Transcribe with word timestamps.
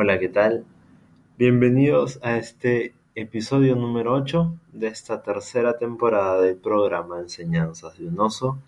Hola, 0.00 0.20
¿qué 0.20 0.28
tal? 0.28 0.64
Bienvenidos 1.38 2.20
a 2.22 2.36
este 2.36 2.94
episodio 3.16 3.74
número 3.74 4.14
8 4.14 4.54
de 4.72 4.86
esta 4.86 5.24
tercera 5.24 5.76
temporada 5.76 6.40
del 6.40 6.54
programa 6.54 7.18
Enseñanzas 7.18 7.98
de 7.98 8.06
un 8.06 8.20
oso. 8.20 8.60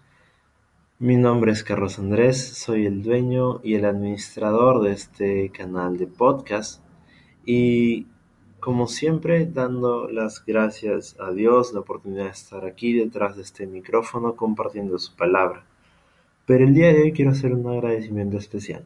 Mi 0.99 1.17
nombre 1.17 1.53
es 1.53 1.63
Carlos 1.63 2.01
Andrés, 2.01 2.43
soy 2.59 2.85
el 2.85 3.05
dueño 3.05 3.61
y 3.63 3.75
el 3.75 3.85
administrador 3.85 4.83
de 4.83 4.91
este 4.91 5.51
canal 5.51 5.99
de 5.99 6.09
podcast 6.09 6.83
y 7.47 8.09
como 8.59 8.89
siempre 8.89 9.47
dando 9.47 10.09
las 10.09 10.45
gracias 10.45 11.15
a 11.21 11.31
Dios 11.31 11.73
la 11.73 11.79
oportunidad 11.79 12.25
de 12.25 12.31
estar 12.31 12.65
aquí 12.65 12.93
detrás 12.93 13.37
de 13.37 13.43
este 13.43 13.69
micrófono 13.69 14.35
compartiendo 14.35 14.99
su 14.99 15.15
palabra. 15.15 15.65
Pero 16.45 16.65
el 16.65 16.75
día 16.75 16.89
de 16.89 17.03
hoy 17.03 17.13
quiero 17.13 17.31
hacer 17.31 17.55
un 17.55 17.69
agradecimiento 17.69 18.37
especial 18.37 18.85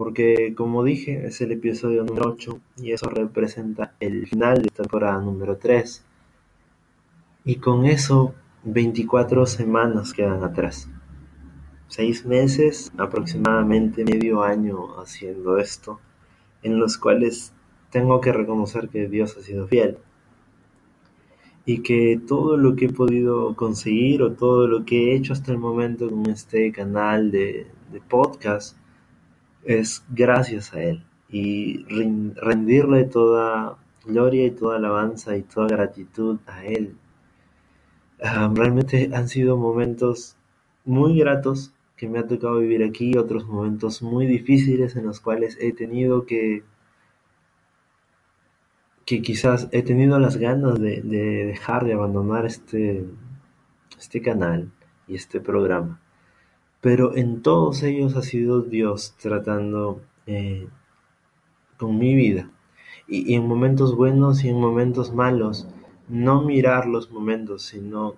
porque 0.00 0.54
como 0.56 0.82
dije 0.82 1.26
es 1.26 1.42
el 1.42 1.52
episodio 1.52 2.04
número 2.04 2.30
8 2.30 2.58
y 2.78 2.92
eso 2.92 3.10
representa 3.10 3.92
el 4.00 4.26
final 4.26 4.62
de 4.62 4.70
temporada 4.70 5.20
número 5.20 5.58
3 5.58 6.02
y 7.44 7.56
con 7.56 7.84
eso 7.84 8.32
24 8.64 9.44
semanas 9.44 10.14
quedan 10.14 10.42
atrás. 10.42 10.88
6 11.88 12.24
meses 12.24 12.90
aproximadamente 12.96 14.02
medio 14.06 14.42
año 14.42 14.98
haciendo 14.98 15.58
esto 15.58 16.00
en 16.62 16.80
los 16.80 16.96
cuales 16.96 17.52
tengo 17.90 18.22
que 18.22 18.32
reconocer 18.32 18.88
que 18.88 19.06
Dios 19.06 19.36
ha 19.36 19.42
sido 19.42 19.68
fiel. 19.68 19.98
Y 21.66 21.82
que 21.82 22.18
todo 22.26 22.56
lo 22.56 22.74
que 22.74 22.86
he 22.86 22.90
podido 22.90 23.54
conseguir 23.54 24.22
o 24.22 24.32
todo 24.32 24.66
lo 24.66 24.86
que 24.86 25.12
he 25.12 25.16
hecho 25.16 25.34
hasta 25.34 25.52
el 25.52 25.58
momento 25.58 26.08
con 26.08 26.24
este 26.30 26.72
canal 26.72 27.30
de, 27.30 27.66
de 27.92 28.00
podcast 28.00 28.80
es 29.64 30.04
gracias 30.08 30.72
a 30.74 30.82
Él 30.82 31.04
y 31.28 31.84
rendirle 32.34 33.04
toda 33.04 33.76
gloria 34.04 34.46
y 34.46 34.50
toda 34.50 34.76
alabanza 34.76 35.36
y 35.36 35.42
toda 35.42 35.68
gratitud 35.68 36.40
a 36.46 36.64
Él. 36.64 36.96
Realmente 38.18 39.10
han 39.14 39.28
sido 39.28 39.56
momentos 39.56 40.36
muy 40.84 41.18
gratos 41.18 41.72
que 41.96 42.08
me 42.08 42.18
ha 42.18 42.26
tocado 42.26 42.58
vivir 42.58 42.82
aquí, 42.82 43.16
otros 43.16 43.46
momentos 43.46 44.02
muy 44.02 44.26
difíciles 44.26 44.96
en 44.96 45.06
los 45.06 45.20
cuales 45.20 45.56
he 45.60 45.72
tenido 45.72 46.26
que 46.26 46.62
que 49.06 49.22
quizás 49.22 49.68
he 49.72 49.82
tenido 49.82 50.20
las 50.20 50.36
ganas 50.36 50.78
de, 50.78 51.02
de 51.02 51.44
dejar 51.46 51.84
de 51.84 51.94
abandonar 51.94 52.46
este, 52.46 53.04
este 53.98 54.22
canal 54.22 54.70
y 55.08 55.16
este 55.16 55.40
programa 55.40 56.00
pero 56.80 57.14
en 57.16 57.42
todos 57.42 57.82
ellos 57.82 58.16
ha 58.16 58.22
sido 58.22 58.62
Dios 58.62 59.14
tratando 59.20 60.00
eh, 60.26 60.68
con 61.76 61.98
mi 61.98 62.14
vida. 62.14 62.50
Y, 63.06 63.34
en 63.34 63.46
momentos 63.46 63.96
buenos 63.96 64.44
y 64.44 64.48
en 64.48 64.60
momentos 64.60 65.12
malos, 65.12 65.66
no 66.08 66.42
mirar 66.42 66.86
los 66.86 67.10
momentos, 67.10 67.62
sino 67.62 68.14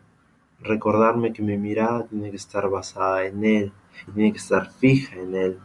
recordarme 0.60 1.32
que 1.32 1.42
mi 1.42 1.58
mirada 1.58 2.06
tiene 2.06 2.30
que 2.30 2.36
estar 2.36 2.68
basada 2.70 3.24
en 3.26 3.44
Él, 3.44 3.72
tiene 4.14 4.32
que 4.32 4.38
estar 4.38 4.70
fija 4.70 5.16
en 5.16 5.34
Él. 5.34 5.58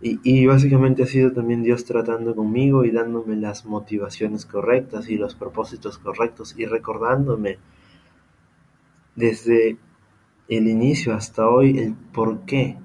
Y, 0.00 0.20
y, 0.22 0.46
básicamente 0.46 1.02
ha 1.02 1.06
sido 1.06 1.32
también 1.32 1.62
Dios 1.62 1.84
tratando 1.84 2.36
conmigo 2.36 2.84
y 2.84 2.90
dándome 2.90 3.36
las 3.36 3.64
motivaciones 3.64 4.44
correctas 4.44 5.08
y 5.08 5.16
los 5.16 5.34
propósitos 5.34 5.98
correctos 5.98 6.54
y 6.58 6.66
recordándome 6.66 7.58
desde 9.16 9.78
el 10.48 10.68
inicio 10.68 11.14
hasta 11.14 11.48
hoy, 11.48 11.78
el 11.78 11.94
por 11.94 12.44
qué 12.44 12.76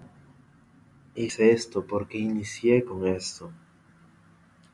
hice 1.15 1.51
esto, 1.51 1.85
por 1.85 2.07
qué 2.07 2.17
inicié 2.19 2.83
con 2.83 3.05
esto. 3.07 3.51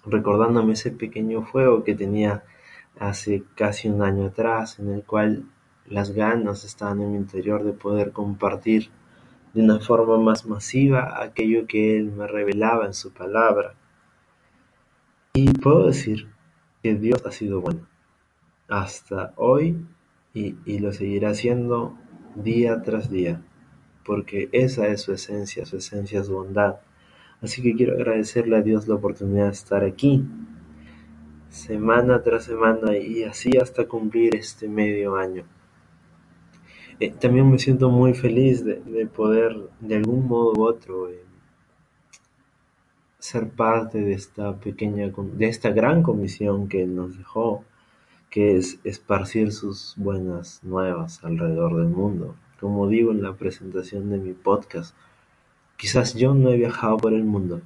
Recordándome 0.05 0.73
ese 0.73 0.91
pequeño 0.91 1.43
fuego 1.43 1.83
que 1.83 1.95
tenía 1.95 2.43
hace 2.99 3.43
casi 3.55 3.89
un 3.89 4.03
año 4.03 4.27
atrás, 4.27 4.79
en 4.79 4.89
el 4.89 5.03
cual 5.03 5.45
las 5.87 6.11
ganas 6.11 6.63
estaban 6.63 7.01
en 7.01 7.11
mi 7.11 7.17
interior 7.17 7.63
de 7.63 7.73
poder 7.73 8.11
compartir 8.11 8.89
de 9.53 9.63
una 9.63 9.79
forma 9.79 10.17
más 10.17 10.45
masiva 10.45 11.21
aquello 11.21 11.65
que 11.65 11.97
Él 11.97 12.11
me 12.11 12.27
revelaba 12.27 12.85
en 12.85 12.93
su 12.93 13.11
palabra. 13.11 13.73
Y 15.33 15.51
puedo 15.53 15.87
decir 15.87 16.27
que 16.83 16.95
Dios 16.95 17.25
ha 17.25 17.31
sido 17.31 17.61
bueno 17.61 17.87
hasta 18.67 19.33
hoy 19.35 19.85
y, 20.33 20.55
y 20.65 20.79
lo 20.79 20.91
seguirá 20.91 21.29
haciendo 21.29 21.97
día 22.35 22.81
tras 22.81 23.09
día, 23.09 23.41
porque 24.05 24.49
esa 24.51 24.87
es 24.87 25.01
su 25.01 25.13
esencia, 25.13 25.65
su 25.65 25.77
esencia 25.77 26.19
es 26.19 26.29
bondad. 26.29 26.77
Así 27.41 27.61
que 27.61 27.75
quiero 27.75 27.93
agradecerle 27.93 28.57
a 28.57 28.61
Dios 28.61 28.87
la 28.87 28.95
oportunidad 28.95 29.45
de 29.45 29.51
estar 29.51 29.83
aquí, 29.83 30.23
semana 31.49 32.21
tras 32.21 32.45
semana 32.45 32.97
y 32.97 33.23
así 33.23 33.57
hasta 33.57 33.87
cumplir 33.87 34.35
este 34.35 34.67
medio 34.67 35.15
año. 35.15 35.45
Eh, 36.99 37.11
también 37.11 37.49
me 37.49 37.59
siento 37.59 37.89
muy 37.89 38.13
feliz 38.13 38.63
de, 38.63 38.75
poder 39.05 39.55
de 39.81 39.95
algún 39.97 40.27
modo 40.27 40.53
u 40.53 40.63
otro 40.63 41.09
eh, 41.09 41.23
ser 43.19 43.49
parte 43.49 43.99
de 43.99 44.13
esta 44.13 44.57
pequeña, 44.57 45.09
de 45.09 45.47
esta 45.47 45.71
gran 45.71 46.03
comisión 46.03 46.69
que 46.69 46.85
nos 46.85 47.17
dejó 47.17 47.65
que 48.29 48.57
es 48.57 48.79
esparcir 48.83 49.51
sus 49.51 49.93
buenas 49.97 50.63
nuevas 50.63 51.23
alrededor 51.23 51.77
del 51.77 51.87
mundo. 51.87 52.35
Como 52.59 52.87
digo 52.87 53.11
en 53.11 53.21
la 53.21 53.33
presentación 53.33 54.09
de 54.09 54.17
mi 54.17 54.33
podcast, 54.33 54.95
quizás 55.77 56.13
yo 56.15 56.33
no 56.33 56.49
he 56.49 56.57
viajado 56.57 56.97
por 56.97 57.13
el 57.13 57.23
mundo, 57.23 57.61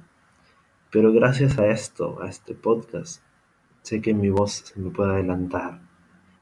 pero 0.90 1.12
gracias 1.12 1.58
a 1.58 1.68
esto, 1.68 2.20
a 2.22 2.28
este 2.28 2.54
podcast, 2.54 3.22
sé 3.82 4.00
que 4.00 4.14
mi 4.14 4.30
voz 4.30 4.52
se 4.52 4.80
me 4.80 4.90
puede 4.90 5.12
adelantar 5.12 5.80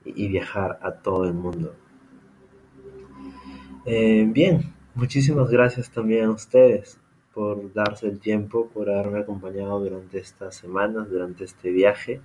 y 0.05 0.29
viajar 0.29 0.79
a 0.83 0.93
todo 0.93 1.25
el 1.25 1.35
mundo. 1.35 1.75
Eh, 3.85 4.27
bien, 4.29 4.75
muchísimas 4.95 5.51
gracias 5.51 5.91
también 5.91 6.27
a 6.27 6.31
ustedes 6.31 6.99
por 7.33 7.73
darse 7.73 8.09
el 8.09 8.19
tiempo, 8.19 8.69
por 8.69 8.91
haberme 8.91 9.21
acompañado 9.21 9.81
durante 9.81 10.19
estas 10.19 10.57
semanas, 10.57 11.09
durante 11.09 11.45
este 11.45 11.71
viaje 11.71 12.21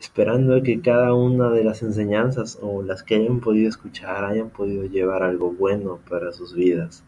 esperando 0.00 0.62
que 0.62 0.80
cada 0.80 1.14
una 1.14 1.50
de 1.50 1.64
las 1.64 1.82
enseñanzas 1.82 2.58
o 2.62 2.82
las 2.82 3.02
que 3.02 3.16
hayan 3.16 3.40
podido 3.40 3.68
escuchar 3.68 4.24
hayan 4.24 4.50
podido 4.50 4.84
llevar 4.84 5.22
algo 5.22 5.52
bueno 5.52 5.98
para 6.08 6.32
sus 6.32 6.54
vidas. 6.54 7.04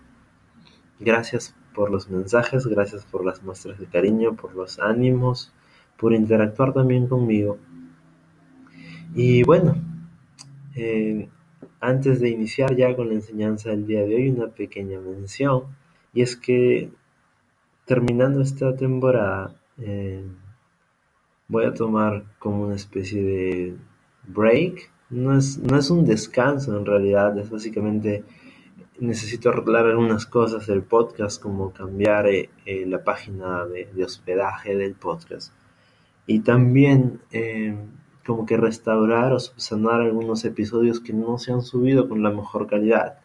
Gracias 0.98 1.54
por 1.74 1.90
los 1.90 2.10
mensajes, 2.10 2.66
gracias 2.66 3.04
por 3.04 3.24
las 3.24 3.42
muestras 3.42 3.78
de 3.78 3.86
cariño, 3.86 4.34
por 4.34 4.54
los 4.54 4.78
ánimos, 4.80 5.52
por 5.96 6.12
interactuar 6.12 6.72
también 6.72 7.06
conmigo. 7.06 7.58
Y 9.14 9.42
bueno, 9.44 9.76
eh, 10.74 11.28
antes 11.80 12.20
de 12.20 12.30
iniciar 12.30 12.76
ya 12.76 12.94
con 12.94 13.08
la 13.08 13.14
enseñanza 13.14 13.70
del 13.70 13.86
día 13.86 14.04
de 14.04 14.14
hoy, 14.14 14.28
una 14.28 14.48
pequeña 14.48 15.00
mención, 15.00 15.64
y 16.12 16.22
es 16.22 16.36
que 16.36 16.90
terminando 17.86 18.40
esta 18.40 18.76
temporada, 18.76 19.54
eh, 19.78 20.24
voy 21.50 21.64
a 21.64 21.74
tomar 21.74 22.22
como 22.38 22.62
una 22.62 22.76
especie 22.76 23.22
de 23.22 23.76
break. 24.28 24.90
No 25.10 25.36
es, 25.36 25.58
no 25.58 25.76
es 25.76 25.90
un 25.90 26.06
descanso 26.06 26.78
en 26.78 26.86
realidad, 26.86 27.36
es 27.36 27.50
básicamente 27.50 28.24
necesito 29.00 29.48
arreglar 29.48 29.86
algunas 29.86 30.26
cosas 30.26 30.66
del 30.66 30.82
podcast, 30.82 31.42
como 31.42 31.72
cambiar 31.72 32.28
eh, 32.28 32.50
eh, 32.66 32.86
la 32.86 33.02
página 33.02 33.66
de, 33.66 34.04
hospedaje 34.04 34.76
del 34.76 34.94
podcast. 34.94 35.52
Y 36.26 36.40
también 36.40 37.20
eh, 37.32 37.76
como 38.24 38.46
que 38.46 38.56
restaurar 38.56 39.32
o 39.32 39.40
subsanar 39.40 40.02
algunos 40.02 40.44
episodios 40.44 41.00
que 41.00 41.12
no 41.12 41.38
se 41.38 41.52
han 41.52 41.62
subido 41.62 42.08
con 42.08 42.22
la 42.22 42.30
mejor 42.30 42.68
calidad. 42.68 43.18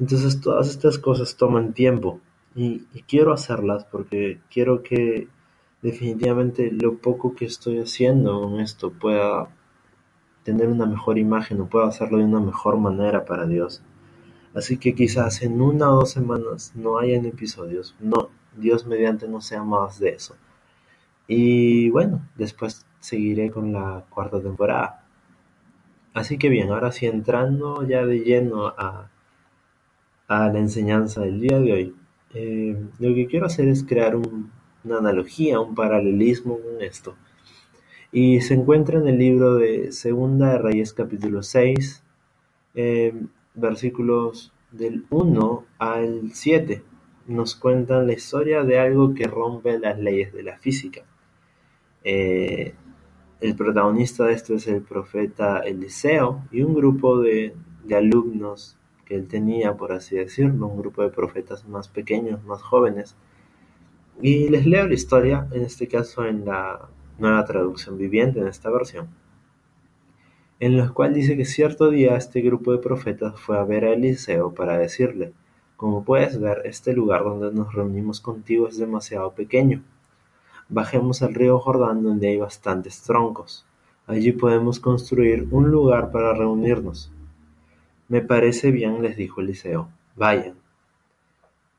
Entonces 0.00 0.40
todas 0.40 0.68
estas 0.70 0.98
cosas 0.98 1.36
toman 1.36 1.74
tiempo 1.74 2.20
y 2.56 2.80
quiero 3.06 3.32
hacerlas 3.32 3.84
porque 3.84 4.40
quiero 4.50 4.82
que 4.82 5.28
definitivamente 5.82 6.70
lo 6.70 6.98
poco 6.98 7.34
que 7.34 7.46
estoy 7.46 7.78
haciendo 7.78 8.40
con 8.40 8.60
esto 8.60 8.90
pueda 8.90 9.48
tener 10.42 10.68
una 10.68 10.86
mejor 10.86 11.18
imagen 11.18 11.60
o 11.60 11.66
pueda 11.66 11.86
hacerlo 11.86 12.18
de 12.18 12.24
una 12.24 12.40
mejor 12.40 12.78
manera 12.78 13.24
para 13.24 13.46
Dios. 13.46 13.82
Así 14.54 14.78
que 14.78 14.94
quizás 14.94 15.42
en 15.42 15.60
una 15.60 15.90
o 15.90 16.00
dos 16.00 16.10
semanas 16.10 16.72
no 16.74 16.98
hayan 16.98 17.24
episodios. 17.24 17.94
No, 18.00 18.30
Dios 18.56 18.86
mediante 18.86 19.28
no 19.28 19.40
sea 19.40 19.62
más 19.62 19.98
de 20.00 20.10
eso. 20.10 20.36
Y 21.28 21.90
bueno, 21.90 22.26
después 22.36 22.84
seguiré 22.98 23.50
con 23.50 23.72
la 23.72 24.04
cuarta 24.10 24.40
temporada. 24.40 25.04
Así 26.12 26.38
que 26.38 26.48
bien, 26.48 26.70
ahora 26.70 26.90
sí 26.90 27.06
entrando 27.06 27.86
ya 27.86 28.04
de 28.04 28.20
lleno 28.20 28.66
a, 28.66 29.08
a 30.26 30.48
la 30.48 30.58
enseñanza 30.58 31.20
del 31.20 31.40
día 31.40 31.60
de 31.60 31.72
hoy, 31.72 31.96
eh, 32.34 32.76
lo 32.98 33.14
que 33.14 33.26
quiero 33.26 33.46
hacer 33.46 33.68
es 33.68 33.84
crear 33.84 34.16
un, 34.16 34.50
una 34.84 34.98
analogía, 34.98 35.60
un 35.60 35.74
paralelismo 35.74 36.58
con 36.58 36.82
esto. 36.82 37.16
Y 38.12 38.40
se 38.40 38.54
encuentra 38.54 38.98
en 38.98 39.08
el 39.08 39.18
libro 39.18 39.56
de 39.56 39.92
Segunda 39.92 40.52
de 40.52 40.58
Reyes 40.58 40.92
capítulo 40.92 41.42
6, 41.42 42.02
eh, 42.74 43.14
versículos 43.54 44.52
del 44.72 45.04
1 45.10 45.64
al 45.78 46.32
7. 46.32 46.82
nos 47.26 47.54
cuentan 47.54 48.08
la 48.08 48.12
historia 48.14 48.64
de 48.64 48.78
algo 48.80 49.14
que 49.14 49.28
rompe 49.28 49.78
las 49.78 49.98
leyes 50.00 50.32
de 50.32 50.42
la 50.42 50.58
física. 50.58 51.02
Eh, 52.02 52.74
el 53.40 53.54
protagonista 53.54 54.24
de 54.24 54.32
esto 54.32 54.54
es 54.54 54.66
el 54.66 54.82
profeta 54.82 55.60
Eliseo 55.60 56.42
y 56.50 56.62
un 56.62 56.74
grupo 56.74 57.20
de, 57.20 57.54
de 57.84 57.94
alumnos 57.94 58.76
que 59.04 59.14
él 59.14 59.28
tenía, 59.28 59.76
por 59.76 59.92
así 59.92 60.16
decirlo, 60.16 60.66
un 60.66 60.78
grupo 60.78 61.02
de 61.02 61.10
profetas 61.10 61.66
más 61.68 61.88
pequeños, 61.88 62.42
más 62.44 62.62
jóvenes. 62.62 63.16
Y 64.22 64.48
les 64.48 64.66
leo 64.66 64.86
la 64.86 64.94
historia, 64.94 65.48
en 65.52 65.62
este 65.62 65.88
caso 65.88 66.24
en 66.24 66.44
la 66.44 66.88
nueva 67.18 67.44
traducción 67.44 67.98
viviente, 67.98 68.40
en 68.40 68.48
esta 68.48 68.70
versión 68.70 69.08
en 70.60 70.76
los 70.76 70.92
cual 70.92 71.14
dice 71.14 71.38
que 71.38 71.46
cierto 71.46 71.90
día 71.90 72.16
este 72.16 72.42
grupo 72.42 72.72
de 72.72 72.78
profetas 72.78 73.40
fue 73.40 73.58
a 73.58 73.64
ver 73.64 73.86
a 73.86 73.94
Eliseo 73.94 74.54
para 74.54 74.76
decirle, 74.76 75.32
como 75.76 76.04
puedes 76.04 76.38
ver, 76.38 76.60
este 76.66 76.92
lugar 76.92 77.24
donde 77.24 77.50
nos 77.50 77.72
reunimos 77.72 78.20
contigo 78.20 78.68
es 78.68 78.76
demasiado 78.76 79.32
pequeño. 79.32 79.82
Bajemos 80.68 81.22
al 81.22 81.34
río 81.34 81.58
Jordán 81.58 82.02
donde 82.02 82.28
hay 82.28 82.36
bastantes 82.36 83.00
troncos. 83.02 83.64
Allí 84.06 84.32
podemos 84.32 84.78
construir 84.78 85.48
un 85.50 85.70
lugar 85.70 86.12
para 86.12 86.34
reunirnos. 86.34 87.10
Me 88.08 88.20
parece 88.20 88.70
bien, 88.70 89.00
les 89.00 89.16
dijo 89.16 89.40
Eliseo. 89.40 89.88
Vayan. 90.16 90.56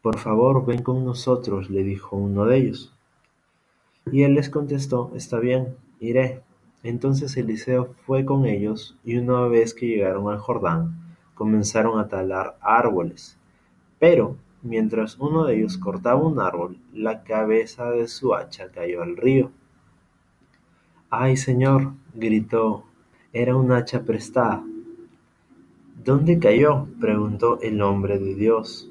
Por 0.02 0.18
favor, 0.18 0.66
ven 0.66 0.82
con 0.82 1.06
nosotros, 1.06 1.70
le 1.70 1.84
dijo 1.84 2.16
uno 2.16 2.46
de 2.46 2.58
ellos. 2.58 2.94
Y 4.12 4.24
él 4.24 4.34
les 4.34 4.50
contestó, 4.50 5.12
está 5.16 5.38
bien, 5.38 5.76
iré. 6.00 6.42
Entonces 6.82 7.38
Eliseo 7.38 7.94
fue 8.06 8.26
con 8.26 8.48
ellos, 8.48 8.98
y 9.04 9.18
una 9.18 9.48
vez 9.48 9.76
que 9.76 9.88
llegaron 9.88 10.30
al 10.30 10.40
Jordán, 10.40 11.16
comenzaron 11.36 12.00
a 12.00 12.08
talar 12.08 12.58
árboles. 12.62 13.38
Pero, 14.00 14.38
mientras 14.64 15.20
uno 15.20 15.46
de 15.46 15.58
ellos 15.58 15.78
cortaba 15.78 16.20
un 16.20 16.40
árbol, 16.40 16.78
la 16.94 17.24
cabeza 17.24 17.92
de 17.92 18.08
su 18.08 18.34
hacha 18.34 18.72
cayó 18.72 19.04
al 19.04 19.18
río. 19.18 19.52
¡Ay, 21.12 21.38
señor! 21.38 21.94
gritó. 22.16 22.86
Era 23.34 23.56
un 23.56 23.72
hacha 23.72 24.04
prestada. 24.04 24.64
¿Dónde 26.04 26.40
cayó? 26.40 26.88
preguntó 27.00 27.60
el 27.62 27.82
hombre 27.82 28.18
de 28.18 28.34
Dios. 28.34 28.91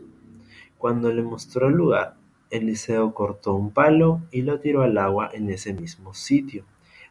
Cuando 0.80 1.12
le 1.12 1.22
mostró 1.22 1.68
el 1.68 1.74
lugar, 1.74 2.14
Eliseo 2.48 3.12
cortó 3.12 3.54
un 3.54 3.70
palo 3.70 4.22
y 4.30 4.40
lo 4.40 4.60
tiró 4.60 4.80
al 4.80 4.96
agua 4.96 5.28
en 5.30 5.50
ese 5.50 5.74
mismo 5.74 6.14
sitio. 6.14 6.64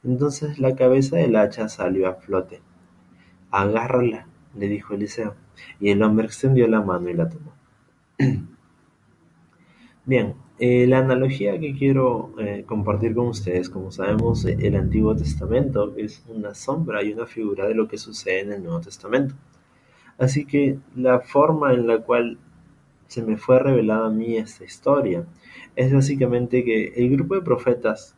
Entonces 0.04 0.57
la 0.57 0.75
cabeza 0.75 1.18
del 1.18 1.36
hacha 1.36 1.69
salió 1.69 2.10
a 2.10 2.16
flote. 2.16 2.62
Agárrala, 3.51 4.25
le 4.56 4.69
dijo 4.69 4.95
Eliseo, 4.95 5.36
y 5.80 5.92
el 5.92 6.01
hombre 6.01 6.25
extendió 6.25 6.68
la 6.68 6.81
mano 6.81 7.10
y 7.10 7.13
la 7.13 7.30
tomó. 7.30 7.54
Bien, 10.04 10.33
eh, 10.57 10.88
la 10.88 10.98
analogía 10.98 11.60
que 11.60 11.75
quiero 11.75 12.33
eh, 12.39 12.63
compartir 12.65 13.13
con 13.13 13.27
ustedes, 13.27 13.69
como 13.69 13.92
sabemos, 13.92 14.45
el 14.45 14.75
Antiguo 14.75 15.15
Testamento 15.15 15.94
es 15.95 16.25
una 16.27 16.56
sombra 16.56 17.04
y 17.04 17.13
una 17.13 17.27
figura 17.27 17.68
de 17.68 17.75
lo 17.75 17.88
que 17.88 18.00
sucede 18.00 18.39
en 18.39 18.54
el 18.54 18.63
Nuevo 18.63 18.81
Testamento. 18.81 19.36
Así 20.18 20.45
que 20.48 20.80
la 20.95 21.19
forma 21.19 21.72
en 21.72 21.86
la 21.86 22.00
cual 22.00 22.39
se 23.09 23.21
me 23.21 23.35
fue 23.35 23.59
revelada 23.59 24.07
a 24.07 24.09
mí 24.09 24.38
esta 24.38 24.63
historia 24.63 25.25
es 25.75 25.94
básicamente 25.94 26.63
que 26.63 26.94
el 26.95 27.09
grupo 27.09 27.35
de 27.35 27.41
profetas 27.41 28.15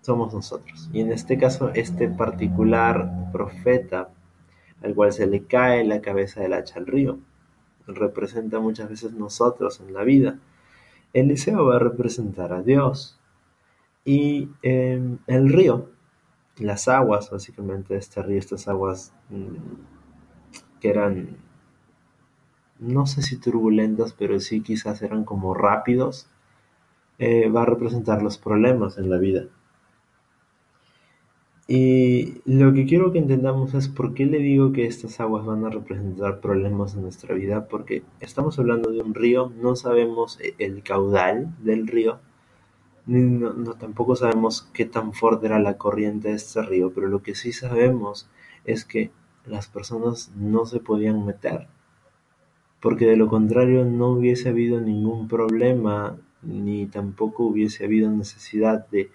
somos 0.00 0.32
nosotros. 0.32 0.88
Y 0.92 1.00
en 1.00 1.12
este 1.12 1.36
caso, 1.36 1.70
este 1.74 2.08
particular 2.08 3.30
profeta 3.30 4.08
al 4.82 4.94
cual 4.94 5.12
se 5.12 5.26
le 5.26 5.44
cae 5.44 5.84
la 5.84 6.00
cabeza 6.00 6.40
del 6.40 6.52
hacha 6.52 6.78
al 6.78 6.86
río, 6.86 7.18
representa 7.86 8.60
muchas 8.60 8.88
veces 8.88 9.12
nosotros 9.12 9.80
en 9.80 9.92
la 9.92 10.04
vida. 10.04 10.38
Eliseo 11.12 11.66
va 11.66 11.76
a 11.76 11.80
representar 11.80 12.52
a 12.52 12.62
Dios. 12.62 13.18
Y 14.04 14.48
em, 14.62 15.18
el 15.26 15.52
río, 15.52 15.90
las 16.58 16.88
aguas 16.88 17.30
básicamente 17.30 17.96
este 17.96 18.22
río, 18.22 18.38
estas 18.38 18.68
aguas 18.68 19.12
mm, 19.30 20.80
que 20.80 20.90
eran, 20.90 21.36
no 22.80 23.06
sé 23.06 23.22
si 23.22 23.36
turbulentas, 23.36 24.14
pero 24.18 24.40
sí 24.40 24.60
quizás 24.62 25.02
eran 25.02 25.24
como 25.24 25.54
rápidos, 25.54 26.28
eh, 27.18 27.48
va 27.50 27.62
a 27.62 27.66
representar 27.66 28.22
los 28.22 28.38
problemas 28.38 28.98
en 28.98 29.10
la 29.10 29.18
vida. 29.18 29.46
Y 31.70 32.40
lo 32.46 32.72
que 32.72 32.86
quiero 32.86 33.12
que 33.12 33.18
entendamos 33.18 33.74
es 33.74 33.88
por 33.88 34.14
qué 34.14 34.24
le 34.24 34.38
digo 34.38 34.72
que 34.72 34.86
estas 34.86 35.20
aguas 35.20 35.44
van 35.44 35.66
a 35.66 35.70
representar 35.70 36.40
problemas 36.40 36.94
en 36.94 37.02
nuestra 37.02 37.34
vida, 37.34 37.68
porque 37.68 38.04
estamos 38.20 38.58
hablando 38.58 38.90
de 38.90 39.02
un 39.02 39.14
río, 39.14 39.52
no 39.60 39.76
sabemos 39.76 40.40
e-, 40.40 40.54
el 40.58 40.82
caudal 40.82 41.54
del 41.62 41.86
río, 41.86 42.20
ni 43.04 43.20
no, 43.20 43.52
tampoco 43.74 44.16
sabemos 44.16 44.68
qué 44.72 44.86
tan 44.86 45.12
fuerte 45.12 45.46
era 45.46 45.58
la 45.58 45.76
corriente 45.76 46.28
de 46.28 46.36
este 46.36 46.62
río, 46.62 46.92
pero 46.94 47.08
lo 47.08 47.22
que 47.22 47.34
sí 47.34 47.52
sabemos 47.52 48.30
es 48.64 48.86
que 48.86 49.10
las 49.44 49.68
personas 49.68 50.32
no 50.36 50.64
se 50.66 50.80
podían 50.80 51.26
meter, 51.26 51.68
porque 52.80 53.06
de 53.06 53.16
lo 53.16 53.28
contrario 53.28 53.84
no 53.84 54.10
hubiese 54.10 54.50
habido 54.50 54.80
ningún 54.80 55.28
problema, 55.28 56.16
ni 56.42 56.86
tampoco 56.86 57.44
hubiese 57.44 57.84
habido 57.84 58.10
necesidad 58.10 58.86
de, 58.88 59.10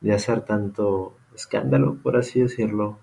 de 0.00 0.12
hacer 0.12 0.42
tanto 0.42 1.16
escándalo, 1.34 1.96
por 2.02 2.16
así 2.16 2.40
decirlo, 2.40 2.98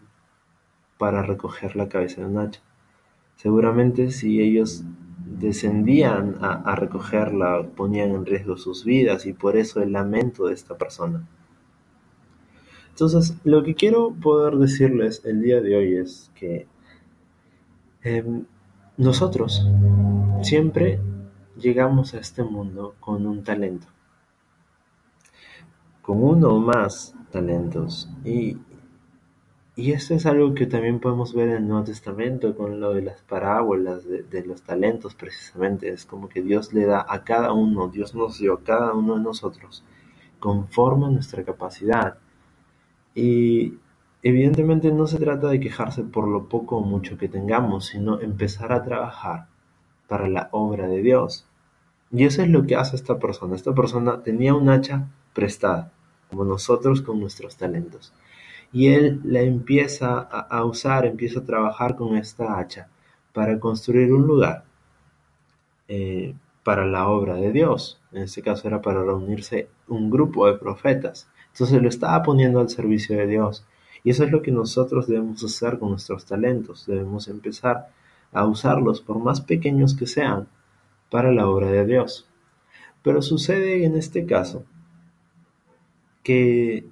para 0.97 1.21
recoger 1.21 1.75
la 1.75 1.89
cabeza 1.89 2.21
de 2.21 2.27
un 2.27 2.37
hacha. 2.37 2.61
Seguramente 3.35 4.11
si 4.11 4.41
ellos 4.41 4.83
descendían 5.25 6.37
a, 6.41 6.75
recogerla, 6.75 7.67
ponían 7.75 8.11
en 8.11 8.25
riesgo 8.25 8.57
sus 8.57 8.85
vidas 8.85 9.25
y 9.25 9.33
por 9.33 9.57
eso 9.57 9.81
el 9.81 9.91
lamento 9.91 10.47
de 10.47 10.53
esta 10.53 10.77
persona. 10.77 11.27
Entonces, 12.89 13.35
lo 13.43 13.63
que 13.63 13.75
quiero 13.75 14.13
poder 14.13 14.55
decirles 14.55 15.21
el 15.25 15.41
día 15.41 15.61
de 15.61 15.75
hoy 15.75 15.97
es 15.97 16.31
que 16.35 16.67
em, 18.03 18.45
nosotros 18.97 19.67
siempre 20.41 20.99
llegamos 21.57 22.13
a 22.13 22.19
este 22.19 22.43
mundo 22.43 22.95
con 22.99 23.25
un 23.25 23.43
talento, 23.43 23.87
con 26.01 26.23
uno 26.23 26.49
o 26.49 26.59
más 26.59 27.13
talentos. 27.31 28.09
Y, 28.23 28.57
y 29.75 29.91
esto 29.91 30.13
es 30.13 30.25
algo 30.25 30.53
que 30.53 30.65
también 30.65 30.99
podemos 30.99 31.33
ver 31.33 31.49
en 31.49 31.55
el 31.55 31.67
Nuevo 31.67 31.83
Testamento 31.83 32.55
con 32.55 32.79
lo 32.79 32.93
de 32.93 33.01
las 33.01 33.21
parábolas 33.23 34.05
de, 34.07 34.45
los 34.45 34.61
talentos 34.61 35.15
precisamente. 35.15 35.89
Es 35.89 36.05
como 36.05 36.29
que 36.29 36.41
Dios 36.41 36.73
le 36.73 36.85
da 36.85 37.05
a 37.07 37.23
cada 37.23 37.51
uno, 37.51 37.89
Dios 37.89 38.15
nos 38.15 38.39
dio 38.39 38.53
a 38.53 38.63
cada 38.63 38.93
uno 38.93 39.15
de 39.15 39.21
nosotros 39.21 39.83
conforme 40.39 41.07
a 41.07 41.09
nuestra 41.09 41.43
capacidad. 41.43 42.17
Y 43.13 43.79
evidentemente 44.25 44.91
no 44.91 45.05
se 45.05 45.19
trata 45.19 45.49
de 45.49 45.59
quejarse 45.59 46.01
por 46.01 46.27
lo 46.27 46.49
poco 46.49 46.77
o 46.77 46.81
mucho 46.81 47.15
que 47.15 47.29
tengamos, 47.29 47.85
sino 47.85 48.19
empezar 48.19 48.73
a 48.73 48.83
trabajar 48.83 49.45
para 50.07 50.27
la 50.27 50.49
obra 50.51 50.87
de 50.87 51.03
Dios. 51.03 51.45
Y 52.11 52.23
eso 52.25 52.41
es 52.41 52.49
lo 52.49 52.65
que 52.65 52.75
hace 52.75 52.95
esta 52.95 53.19
persona. 53.19 53.55
Esta 53.55 53.75
persona 53.75 54.23
tenía 54.23 54.55
un 54.55 54.67
hacha 54.69 55.07
prestada 55.31 55.91
como 56.31 56.43
nosotros 56.43 57.03
con 57.03 57.19
nuestros 57.19 57.55
talentos. 57.55 58.13
Y 58.73 58.87
él 58.87 59.21
la 59.23 59.41
empieza 59.41 60.17
a, 60.17 60.65
usar, 60.65 61.05
empieza 61.05 61.41
a 61.41 61.45
trabajar 61.45 61.95
con 61.95 62.17
esta 62.17 62.57
hacha 62.57 62.89
para 63.31 63.59
construir 63.59 64.11
un 64.11 64.25
lugar 64.25 64.63
eh, 65.87 66.33
para 66.63 66.87
la 66.87 67.09
obra 67.09 67.35
de 67.35 67.51
Dios. 67.51 68.01
En 68.11 68.23
este 68.23 68.41
caso 68.41 68.67
era 68.67 68.81
para 68.81 69.03
reunirse 69.03 69.69
un 69.87 70.09
grupo 70.09 70.47
de 70.47 70.57
profetas. 70.57 71.29
Entonces 71.51 71.79
lo 71.79 71.89
estaba 71.89 72.23
poniendo 72.23 72.59
al 72.59 72.69
servicio 72.69 73.15
de 73.15 73.27
Dios. 73.27 73.67
Y 74.05 74.11
eso 74.11 74.23
es 74.23 74.31
lo 74.31 74.43
que 74.43 74.51
nosotros 74.51 75.07
debemos 75.07 75.43
hacer 75.43 75.79
con 75.79 75.89
nuestros 75.89 76.25
talentos. 76.25 76.85
Debemos 76.85 77.27
empezar 77.27 77.89
a 78.31 78.45
usarlos, 78.45 79.01
por 79.01 79.17
más 79.17 79.41
pequeños 79.41 79.95
que 79.95 80.05
sean, 80.05 80.47
para 81.09 81.31
la 81.31 81.49
obra 81.49 81.71
de 81.71 81.87
Dios. 81.87 82.29
Pero 83.01 83.23
sucede 83.23 83.83
en 83.83 83.95
este 83.95 84.27
caso 84.27 84.63
que 86.21 86.85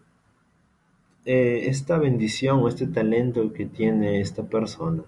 eh, 1.26 1.66
esta 1.68 2.00
bendición 2.00 2.62
o 2.62 2.68
este 2.68 2.88
talento 2.88 3.54
que 3.54 3.68
tiene 3.68 4.20
esta 4.20 4.44
persona 4.44 5.04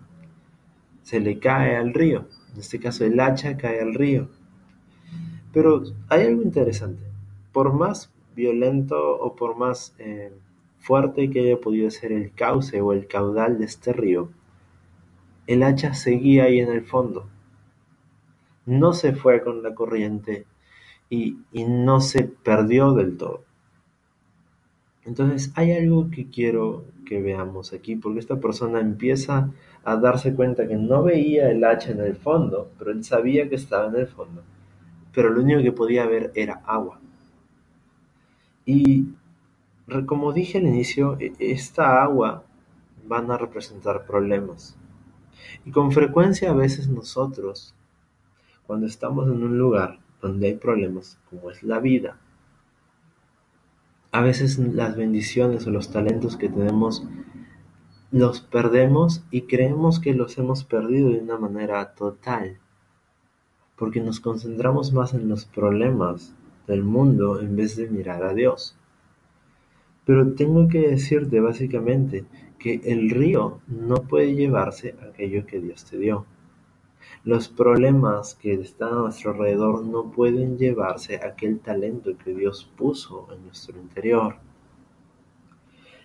se 1.02 1.20
le 1.20 1.40
cae 1.40 1.76
al 1.76 1.92
río. 1.92 2.28
En 2.54 2.60
este 2.60 2.80
caso 2.80 3.04
el 3.04 3.20
hacha 3.20 3.58
cae 3.58 3.82
al 3.82 3.96
río. 3.96 4.30
Pero 5.52 5.82
hay 6.10 6.28
algo 6.28 6.44
interesante. 6.44 7.02
Por 7.52 7.74
más 7.74 8.12
violento 8.36 8.96
o 8.96 9.36
por 9.36 9.58
más 9.58 9.96
eh, 9.98 10.32
fuerte 10.86 11.30
que 11.30 11.42
haya 11.42 11.60
podido 11.60 11.90
ser 11.90 12.12
el 12.12 12.32
cauce 12.34 12.80
o 12.82 12.94
el 12.94 13.08
caudal 13.08 13.58
de 13.58 13.66
este 13.66 13.92
río, 13.92 14.30
el 15.48 15.64
hacha 15.64 15.94
seguía 15.94 16.46
ahí 16.46 16.60
en 16.60 16.72
el 16.72 16.84
fondo. 16.84 17.28
No 18.66 18.94
se 18.94 19.14
fue 19.14 19.44
con 19.44 19.64
la 19.64 19.74
corriente 19.74 20.46
y 21.10 21.38
no 21.54 22.02
se 22.02 22.24
perdió 22.24 22.94
del 22.94 23.18
todo. 23.18 23.44
Entonces 25.06 25.52
hay 25.56 25.72
algo 25.72 26.10
que 26.10 26.30
quiero 26.30 26.86
que 27.06 27.22
veamos 27.22 27.74
aquí, 27.74 27.96
porque 27.96 28.20
esta 28.20 28.40
persona 28.40 28.80
empieza 28.80 29.52
a 29.84 29.96
darse 29.98 30.34
cuenta 30.34 30.68
que 30.68 30.76
no 30.76 31.04
veía 31.04 31.52
el 31.52 31.64
hacha 31.64 31.92
en 31.92 32.00
el 32.00 32.16
fondo, 32.16 32.72
pero 32.78 32.92
él 32.92 33.04
sabía 33.04 33.48
que 33.48 33.56
estaba 33.56 33.88
en 33.88 33.96
el 33.96 34.08
fondo. 34.08 34.44
pero 35.14 35.30
lo 35.30 35.42
único 35.42 35.62
que 35.62 35.72
podía 35.72 36.06
ver 36.06 36.32
era 36.36 36.62
agua. 36.66 37.00
Y 38.66 39.06
como 40.06 40.34
dije 40.34 40.58
al 40.58 40.66
inicio, 40.66 41.18
e, 41.20 41.34
esta 41.40 42.04
agua 42.04 42.44
van 43.08 43.32
a 43.32 43.38
representar 43.38 44.06
problemas. 44.06 44.78
Y 45.66 45.72
con 45.72 45.92
frecuencia 45.92 46.52
a 46.52 46.54
veces 46.54 46.90
nosotros, 46.90 47.76
cuando 48.68 48.88
estamos 48.88 49.28
en 49.28 49.44
un 49.44 49.58
lugar 49.58 50.00
donde 50.22 50.48
hay 50.48 50.56
problemas, 50.56 51.20
como 51.30 51.52
es 51.52 51.62
la 51.64 51.80
vida, 51.80 52.18
a 54.12 54.22
veces 54.22 54.58
las 54.58 54.96
bendiciones 54.96 55.68
o 55.68 55.72
los 55.72 55.92
talentos 55.92 56.38
que 56.38 56.48
tenemos 56.48 57.06
los 58.12 58.40
perdemos 58.40 59.26
y 59.30 59.42
creemos 59.42 60.00
que 60.00 60.14
los 60.14 60.38
hemos 60.38 60.64
perdido 60.64 61.10
de 61.10 61.20
una 61.20 61.38
manera 61.38 61.96
total, 61.96 62.60
porque 63.76 64.00
nos 64.00 64.22
concentramos 64.22 64.94
más 64.94 65.14
en 65.14 65.28
los 65.28 65.44
problemas 65.44 66.34
del 66.66 66.84
mundo 66.84 67.42
en 67.42 67.58
vez 67.58 67.76
de 67.76 67.90
mirar 67.90 68.24
a 68.24 68.34
Dios. 68.34 68.78
Pero 70.06 70.34
tengo 70.34 70.68
que 70.68 70.88
decirte 70.88 71.40
básicamente 71.40 72.26
que 72.60 72.82
el 72.86 73.10
río 73.10 73.62
no 73.68 74.04
puede 74.04 74.36
llevarse 74.36 74.96
aquello 75.08 75.46
que 75.46 75.60
Dios 75.60 75.86
te 75.86 75.98
dio. 75.98 76.26
Los 77.24 77.48
problemas 77.48 78.36
que 78.36 78.54
están 78.54 78.94
a 78.94 79.02
nuestro 79.02 79.32
alrededor 79.32 79.84
no 79.84 80.12
pueden 80.12 80.58
llevarse 80.58 81.18
aquel 81.18 81.60
talento 81.60 82.18
que 82.24 82.34
Dios 82.34 82.70
puso 82.78 83.28
en 83.34 83.46
nuestro 83.46 83.80
interior. 83.80 84.38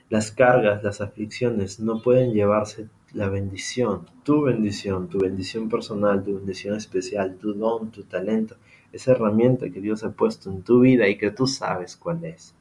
Las 0.09 0.33
cargas, 0.33 0.83
las 0.83 1.00
aflicciones 1.00 1.78
no 1.78 2.02
pueden 2.02 2.33
llevarse 2.33 2.88
la 3.12 3.28
bendición, 3.28 4.07
tu 4.25 4.42
bendición, 4.42 5.09
tu 5.09 5.19
bendición 5.19 5.69
personal, 5.69 6.25
tu 6.25 6.37
bendición 6.37 6.76
especial, 6.76 7.37
tu 7.37 7.54
don, 7.54 7.90
tu 7.90 8.04
talento, 8.04 8.57
esa 8.92 9.12
herramienta 9.12 9.71
que 9.71 9.80
Dios 9.80 10.04
ha 10.04 10.12
puesto 10.12 10.50
en 10.50 10.62
tu 10.62 10.80
vida 10.80 11.09
y 11.09 11.16
que 11.16 11.30
tú 11.30 11.47
sabes 11.47 11.97
cuál 11.97 12.25
es 12.25 12.54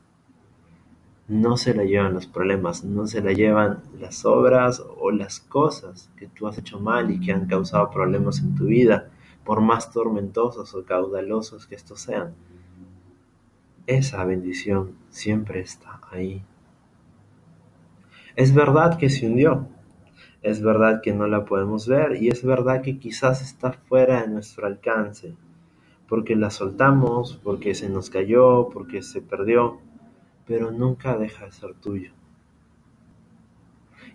no 1.29 1.57
se 1.57 1.75
la 1.75 1.83
llevan 1.83 2.15
los 2.15 2.25
problemas, 2.25 2.83
no 2.83 3.05
se 3.05 3.21
la 3.21 3.31
llevan 3.31 3.83
las 3.99 4.25
obras 4.25 4.83
o 4.97 5.11
las 5.11 5.39
cosas 5.39 6.09
que 6.17 6.27
tú 6.27 6.47
has 6.47 6.57
hecho 6.57 6.79
mal 6.79 7.11
y 7.11 7.19
que 7.19 7.31
han 7.31 7.45
causado 7.45 7.91
problemas 7.91 8.39
en 8.39 8.55
tu 8.55 8.65
vida, 8.65 9.11
por 9.45 9.61
más 9.61 9.91
tormentosos 9.91 10.73
o 10.73 10.83
caudalosos 10.83 11.67
que 11.67 11.75
estos 11.75 12.01
sean. 12.01 12.33
Esa 13.85 14.25
bendición 14.25 14.95
siempre 15.09 15.59
está 15.59 16.01
ahí. 16.11 16.43
Es 18.35 18.53
verdad 18.55 18.97
que 18.97 19.11
se 19.11 19.27
hundió, 19.27 19.67
es 20.41 20.63
verdad 20.63 21.01
que 21.03 21.13
no 21.13 21.27
la 21.27 21.45
podemos 21.45 21.87
ver 21.87 22.21
y 22.21 22.29
es 22.29 22.43
verdad 22.43 22.81
que 22.81 22.97
quizás 22.97 23.43
está 23.43 23.73
fuera 23.73 24.21
de 24.21 24.29
nuestro 24.29 24.65
alcance, 24.65 25.35
porque 26.07 26.35
la 26.35 26.49
soltamos, 26.49 27.39
porque 27.43 27.75
se 27.75 27.87
nos 27.87 28.09
cayó, 28.09 28.69
porque 28.69 29.03
se 29.03 29.21
perdió 29.21 29.79
pero 30.49 30.71
nunca 30.71 31.15
deja 31.15 31.45
de 31.45 31.51
ser 31.51 31.75
tuyo. 31.75 32.09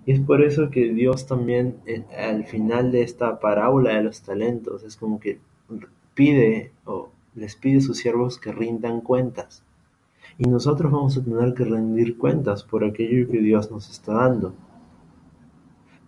Y 0.04 0.10
es 0.10 0.20
por 0.20 0.42
eso 0.42 0.68
que 0.68 0.92
Dios 0.92 1.28
también 1.28 1.76
eh, 1.86 2.04
al 2.18 2.44
final 2.44 2.90
de 2.90 3.02
esta 3.02 3.38
parábola 3.38 3.94
de 3.94 4.02
los 4.02 4.20
talentos 4.22 4.82
es 4.82 4.96
como 4.96 5.20
que 5.20 5.38
pide 6.14 6.72
o 6.86 7.10
les 7.36 7.54
pide 7.54 7.78
a 7.78 7.82
sus 7.82 7.98
siervos 7.98 8.40
que 8.40 8.50
rindan 8.50 9.00
cuentas. 9.00 9.62
Y 10.36 10.48
nosotros 10.48 10.90
vamos 10.90 11.16
a 11.16 11.22
tener 11.22 11.54
que 11.54 11.64
rendir 11.64 12.18
cuentas 12.18 12.64
por 12.64 12.84
aquello 12.84 13.30
que 13.30 13.38
Dios 13.38 13.70
nos 13.70 13.88
está 13.88 14.14
dando. 14.14 14.54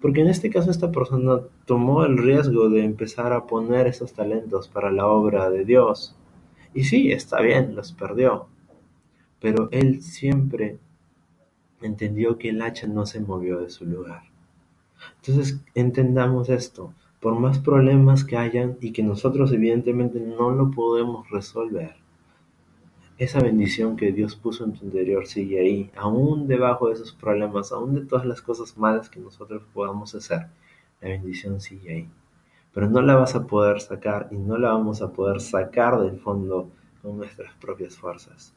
Porque 0.03 0.23
en 0.23 0.27
este 0.27 0.51
caso 0.51 0.73
esta 0.73 0.91
persona 0.91 1.43
tomó 1.67 2.05
el 2.05 2.19
riesgo 2.19 2.69
de 2.69 2.85
empezar 2.85 3.33
a 3.33 3.47
poner 3.47 3.87
esos 3.87 4.13
talentos 4.13 4.67
para 4.67 4.91
la 4.91 5.07
obra 5.07 5.51
de 5.51 5.65
Dios. 5.65 6.17
Y 6.75 6.83
sí, 6.83 7.13
está 7.13 7.41
bien, 7.41 7.77
los 7.77 7.93
perdió 7.93 8.49
pero 9.41 9.69
él 9.73 10.03
siempre 10.03 10.79
entendió 11.83 12.39
que 12.39 12.51
el 12.51 12.63
hacha 12.63 12.87
no 12.87 13.07
se 13.07 13.21
movió 13.21 13.61
de 13.61 13.71
su 13.71 13.85
lugar. 13.85 14.23
Entonces 15.17 15.61
entendamos 15.75 16.49
esto, 16.49 16.93
por 17.21 17.39
más 17.39 17.59
problemas 17.59 18.25
que 18.25 18.37
hayan 18.37 18.77
y 18.81 18.93
que 18.93 19.03
nosotros 19.03 19.53
evidentemente 19.53 20.21
no 20.21 20.51
lo 20.51 20.71
podemos 20.71 21.29
resolver, 21.31 21.97
esa 23.19 23.41
bendición 23.41 23.97
que 23.97 24.13
Dios 24.13 24.37
puso 24.37 24.65
en 24.65 24.75
tu 24.75 24.85
interior 24.85 25.27
sigue 25.27 25.59
ahí, 25.59 25.91
aún 25.97 26.47
debajo 26.47 26.89
de 26.89 26.95
esos 26.95 27.13
problemas, 27.13 27.73
aún 27.73 27.95
de 27.95 28.03
todas 28.03 28.27
las 28.27 28.43
cosas 28.43 28.77
malas 28.77 29.09
que 29.09 29.21
nosotros 29.21 29.63
podamos 29.73 30.15
hacer, 30.15 30.49
la 31.01 31.09
bendición 31.09 31.61
sigue 31.61 31.95
ahí. 31.95 32.11
Pero 32.75 32.91
no 32.91 33.01
la 33.01 33.17
vas 33.17 33.35
a 33.35 33.47
poder 33.47 33.81
sacar 33.81 34.29
y 34.31 34.37
no 34.37 34.59
la 34.59 34.69
vamos 34.69 35.01
a 35.01 35.13
poder 35.13 35.41
sacar 35.41 35.99
del 35.99 36.19
fondo 36.21 36.69
con 37.01 37.17
nuestras 37.17 37.55
propias 37.55 37.97
fuerzas 37.97 38.55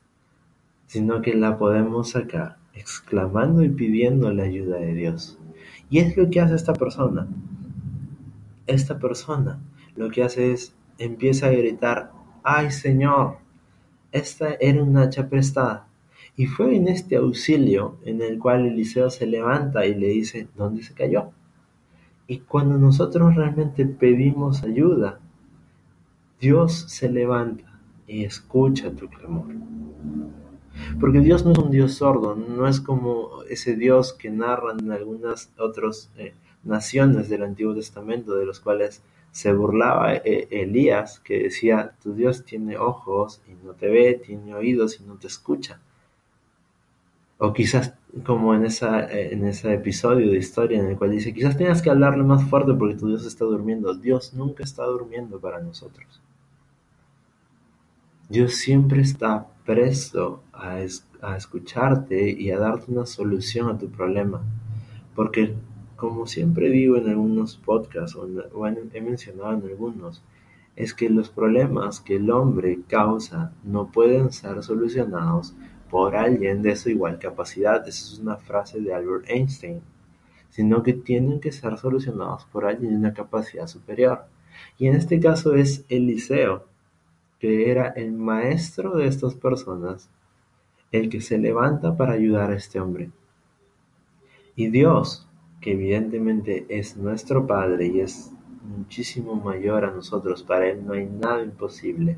sino 0.89 1.22
que 1.22 1.36
la 1.36 1.60
podemos 1.60 2.10
sacar 2.10 2.58
exclamando 2.74 3.63
y 3.63 3.69
pidiendo 3.69 4.34
la 4.34 4.43
ayuda 4.43 4.77
de 4.77 4.96
Dios. 4.96 5.38
Y 5.91 6.00
es 6.00 6.17
lo 6.17 6.31
que 6.31 6.41
hace 6.41 6.55
esta 6.55 6.74
persona. 6.74 7.27
Esta 8.65 8.98
persona 8.98 9.60
lo 9.96 10.10
que 10.10 10.24
hace 10.24 10.51
es 10.51 10.74
empieza 10.98 11.46
a 11.46 11.51
gritar, 11.51 12.12
¡ay 12.41 12.72
Señor! 12.72 13.38
Esta 14.12 14.55
era 14.60 14.81
una 14.81 15.03
hacha 15.03 15.29
prestada. 15.29 15.88
Y 16.36 16.48
fue 16.48 16.75
en 16.75 16.88
este 16.88 17.17
auxilio 17.17 17.98
en 18.03 18.24
el 18.24 18.39
cual 18.39 18.65
Eliseo 18.65 19.12
se 19.12 19.27
levanta 19.27 19.86
y 19.86 19.93
le 19.93 20.08
dice, 20.08 20.48
¿dónde 20.58 20.81
se 20.81 20.96
cayó? 20.96 21.29
Y 22.25 22.39
cuando 22.39 22.79
nosotros 22.79 23.36
realmente 23.36 23.86
pedimos 23.86 24.63
ayuda, 24.63 25.19
Dios 26.41 26.86
se 26.88 27.12
levanta 27.12 27.79
y 28.08 28.24
escucha 28.24 28.89
tu 28.91 29.08
clamor. 29.08 29.53
Porque 31.00 31.19
Dios 31.19 31.46
no 31.46 31.51
es 31.51 31.58
un 31.58 31.72
Dios 31.72 31.93
sordo, 31.93 32.36
no 32.36 32.67
es 32.67 32.79
como 32.79 33.43
ese 33.50 33.75
Dios 33.75 34.13
que 34.13 34.29
narran 34.29 34.79
en 34.79 34.91
algunas 34.91 35.51
otras 35.58 36.12
eh, 36.17 36.34
naciones 36.63 37.29
del 37.29 37.43
Antiguo 37.43 37.74
Testamento, 37.74 38.36
de 38.36 38.46
los 38.46 38.60
cuales 38.60 39.01
se 39.31 39.53
burlaba 39.53 40.15
eh, 40.15 40.48
Elías, 40.51 41.19
que 41.19 41.43
decía, 41.43 41.93
tu 42.01 42.13
Dios 42.13 42.43
tiene 42.43 42.77
ojos 42.77 43.41
y 43.48 43.65
no 43.65 43.74
te 43.74 43.88
ve, 43.88 44.22
tiene 44.25 44.55
oídos 44.55 45.00
y 45.00 45.03
no 45.03 45.15
te 45.15 45.27
escucha. 45.27 45.79
O 47.38 47.53
quizás 47.53 47.93
como 48.25 48.53
en, 48.53 48.65
eh, 48.65 49.29
en 49.31 49.46
ese 49.46 49.74
episodio 49.74 50.31
de 50.31 50.38
historia 50.38 50.79
en 50.79 50.88
el 50.88 50.98
cual 50.98 51.12
dice, 51.12 51.34
quizás 51.34 51.58
tengas 51.58 51.81
que 51.81 51.89
hablarle 51.89 52.24
más 52.24 52.43
fuerte 52.50 52.74
porque 52.74 52.96
tu 52.96 53.08
Dios 53.08 53.25
está 53.25 53.46
durmiendo. 53.46 53.93
Dios 53.93 54.34
nunca 54.34 54.63
está 54.63 54.84
durmiendo 54.86 55.39
para 55.39 55.60
nosotros. 55.62 56.22
Dios 58.29 58.57
siempre 58.57 59.01
está 59.01 59.48
presto 59.65 60.43
a, 60.53 60.81
escucharte 61.36 62.29
y 62.29 62.51
a 62.51 62.59
darte 62.59 62.91
una 62.91 63.07
solución 63.07 63.71
a 63.71 63.77
tu 63.79 63.89
problema. 63.89 64.43
Porque, 65.15 65.55
como 65.95 66.27
siempre 66.27 66.69
digo 66.69 66.95
en 66.98 67.09
algunos 67.09 67.57
podcasts 67.57 68.15
o, 68.15 68.67
he 68.67 69.01
mencionado 69.01 69.53
en 69.53 69.63
algunos, 69.63 70.24
es 70.75 70.93
que 70.93 71.09
los 71.09 71.29
problemas 71.31 72.01
que 72.01 72.17
el 72.17 72.29
hombre 72.29 72.81
causa 72.88 73.51
no 73.63 73.91
pueden 73.91 74.31
ser 74.31 74.62
solucionados 74.62 75.55
por 75.89 76.15
alguien 76.15 76.62
de 76.62 76.75
su 76.75 76.91
igual 76.91 77.17
capacidad. 77.17 77.88
Esa 77.88 78.13
es 78.13 78.19
una 78.19 78.38
frase 78.38 78.79
de 78.79 78.93
Albert 78.93 79.27
Einstein. 79.27 79.81
Sino 80.51 80.83
que 80.83 80.93
tienen 80.93 81.39
que 81.39 81.51
ser 81.51 81.79
solucionados 81.79 82.45
por 82.45 82.67
alguien 82.67 82.91
de 82.91 82.98
una 82.98 83.13
capacidad 83.15 83.65
superior. 83.65 84.25
Y 84.77 84.86
en 84.86 84.95
este 84.95 85.19
caso 85.19 85.55
es 85.55 85.83
Eliseo, 85.89 86.68
que 87.39 87.72
era 87.72 87.88
el 87.88 88.12
maestro 88.12 88.98
de 88.98 89.08
estas 89.08 89.36
personas, 89.36 90.10
el 90.91 91.10
que 91.10 91.22
se 91.22 91.38
levanta 91.38 91.96
para 91.96 92.13
ayudar 92.13 92.51
a 92.51 92.55
este 92.55 92.79
hombre. 92.79 93.12
Y 94.55 94.67
Dios, 94.69 95.27
que 95.62 95.72
evidentemente 95.72 96.65
es 96.69 96.98
nuestro 96.98 97.48
Padre 97.48 97.88
y 97.88 98.01
es 98.01 98.31
muchísimo 98.63 99.36
mayor 99.36 99.86
a 99.86 99.91
nosotros, 99.91 100.43
para 100.43 100.67
Él 100.67 100.86
no 100.86 100.93
hay 100.93 101.05
nada 101.05 101.41
imposible, 101.41 102.17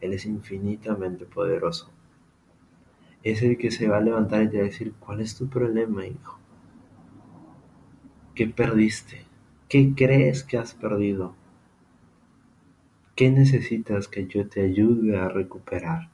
Él 0.00 0.14
es 0.14 0.24
infinitamente 0.24 1.26
poderoso. 1.26 1.90
Es 3.22 3.42
el 3.42 3.56
que 3.58 3.70
se 3.70 3.88
va 3.88 3.98
a 3.98 4.02
levantar 4.02 4.42
y 4.42 4.48
te 4.48 4.56
va 4.56 4.62
a 4.62 4.66
decir, 4.66 4.94
¿cuál 4.98 5.20
es 5.20 5.36
tu 5.36 5.48
problema, 5.48 6.06
hijo? 6.06 6.38
¿Qué 8.34 8.46
perdiste? 8.46 9.26
¿Qué 9.68 9.92
crees 9.94 10.42
que 10.42 10.58
has 10.58 10.74
perdido? 10.74 11.34
¿Qué 13.14 13.30
necesitas 13.30 14.08
que 14.08 14.26
yo 14.26 14.48
te 14.48 14.62
ayude 14.62 15.18
a 15.18 15.28
recuperar? 15.28 16.08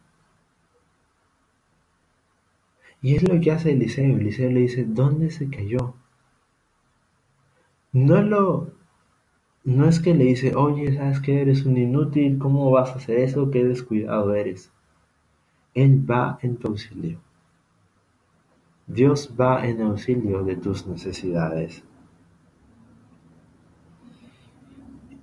Y 3.00 3.14
es 3.14 3.28
lo 3.28 3.40
que 3.40 3.52
hace 3.52 3.72
Eliseo. 3.72 4.16
Eliseo 4.16 4.50
le 4.50 4.60
dice, 4.60 4.84
¿dónde 4.84 5.30
se 5.30 5.48
cayó? 5.48 5.94
No 7.92 8.20
lo, 8.22 8.72
no 9.64 9.88
es 9.88 10.00
que 10.00 10.14
le 10.14 10.24
dice, 10.24 10.54
oye, 10.54 10.96
¿sabes 10.96 11.20
que 11.20 11.40
eres 11.40 11.64
un 11.64 11.76
inútil? 11.76 12.38
¿Cómo 12.38 12.70
vas 12.70 12.90
a 12.90 12.96
hacer 12.96 13.18
eso? 13.18 13.50
¿Qué 13.50 13.64
descuidado 13.64 14.34
eres? 14.34 14.72
Él 15.74 16.10
va 16.10 16.38
en 16.42 16.56
tu 16.56 16.68
auxilio. 16.68 17.20
Dios 18.86 19.34
va 19.38 19.66
en 19.66 19.82
auxilio 19.82 20.42
de 20.42 20.56
tus 20.56 20.86
necesidades. 20.86 21.84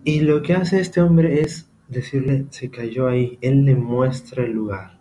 Y 0.07 0.19
lo 0.19 0.43
que 0.43 0.53
hace 0.53 0.79
este 0.79 1.01
hombre 1.01 1.41
es 1.41 1.67
decirle, 1.88 2.45
se 2.51 2.69
cayó 2.69 3.07
ahí, 3.07 3.39
él 3.41 3.65
le 3.65 3.74
muestra 3.74 4.43
el 4.43 4.51
lugar. 4.51 5.00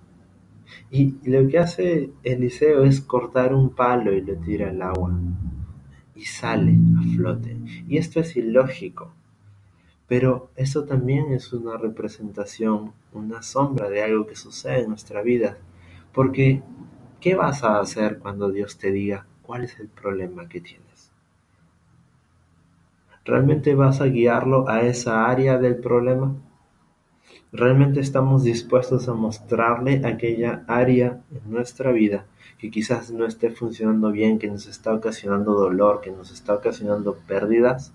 Y 0.91 1.17
lo 1.25 1.47
que 1.47 1.59
hace 1.59 2.11
Eliseo 2.23 2.85
es 2.85 3.03
cortar 3.03 3.55
un 3.55 3.75
palo 3.75 4.15
y 4.15 4.23
lo 4.23 4.35
tira 4.37 4.71
al 4.71 4.81
agua. 4.81 5.13
Y 6.17 6.25
sale 6.25 6.73
a 6.99 7.17
flote. 7.17 7.55
Y 7.87 7.99
esto 7.99 8.19
es 8.21 8.35
ilógico. 8.35 9.13
Pero 10.09 10.49
eso 10.57 10.85
también 10.85 11.35
es 11.35 11.53
una 11.53 11.77
representación, 11.77 12.93
una 13.13 13.43
sombra 13.43 13.91
de 13.91 14.03
algo 14.03 14.27
que 14.27 14.37
sucede 14.37 14.85
en 14.85 14.89
nuestra 14.89 15.21
vida. 15.21 15.59
Porque, 16.15 16.63
¿qué 17.21 17.35
vas 17.35 17.63
a 17.63 17.79
hacer 17.79 18.21
cuando 18.21 18.51
Dios 18.51 18.79
te 18.79 18.91
diga 18.91 19.27
cuál 19.43 19.65
es 19.65 19.79
el 19.79 19.89
problema 19.89 20.49
que 20.49 20.63
tienes? 20.63 20.84
¿Realmente 23.25 23.75
vas 23.75 24.01
a 24.01 24.07
guiarlo 24.07 24.69
a 24.69 24.83
esa 24.83 25.27
área 25.27 25.59
del 25.59 25.77
problema? 25.77 26.35
¿Realmente 27.53 28.01
estamos 28.01 28.45
dispuestos 28.45 29.09
a 29.09 29.15
mostrarle 29.15 30.03
aquella 30.05 30.65
área 30.67 31.23
en 31.31 31.53
nuestra 31.53 31.93
vida 31.93 32.27
que 32.59 32.71
quizás 32.71 33.11
no 33.11 33.27
esté 33.27 33.51
funcionando 33.51 34.11
bien, 34.11 34.39
que 34.39 34.49
nos 34.49 34.67
está 34.67 34.93
ocasionando 34.93 35.55
dolor, 35.55 36.01
que 36.01 36.11
nos 36.11 36.33
está 36.33 36.55
ocasionando 36.55 37.17
pérdidas? 37.27 37.95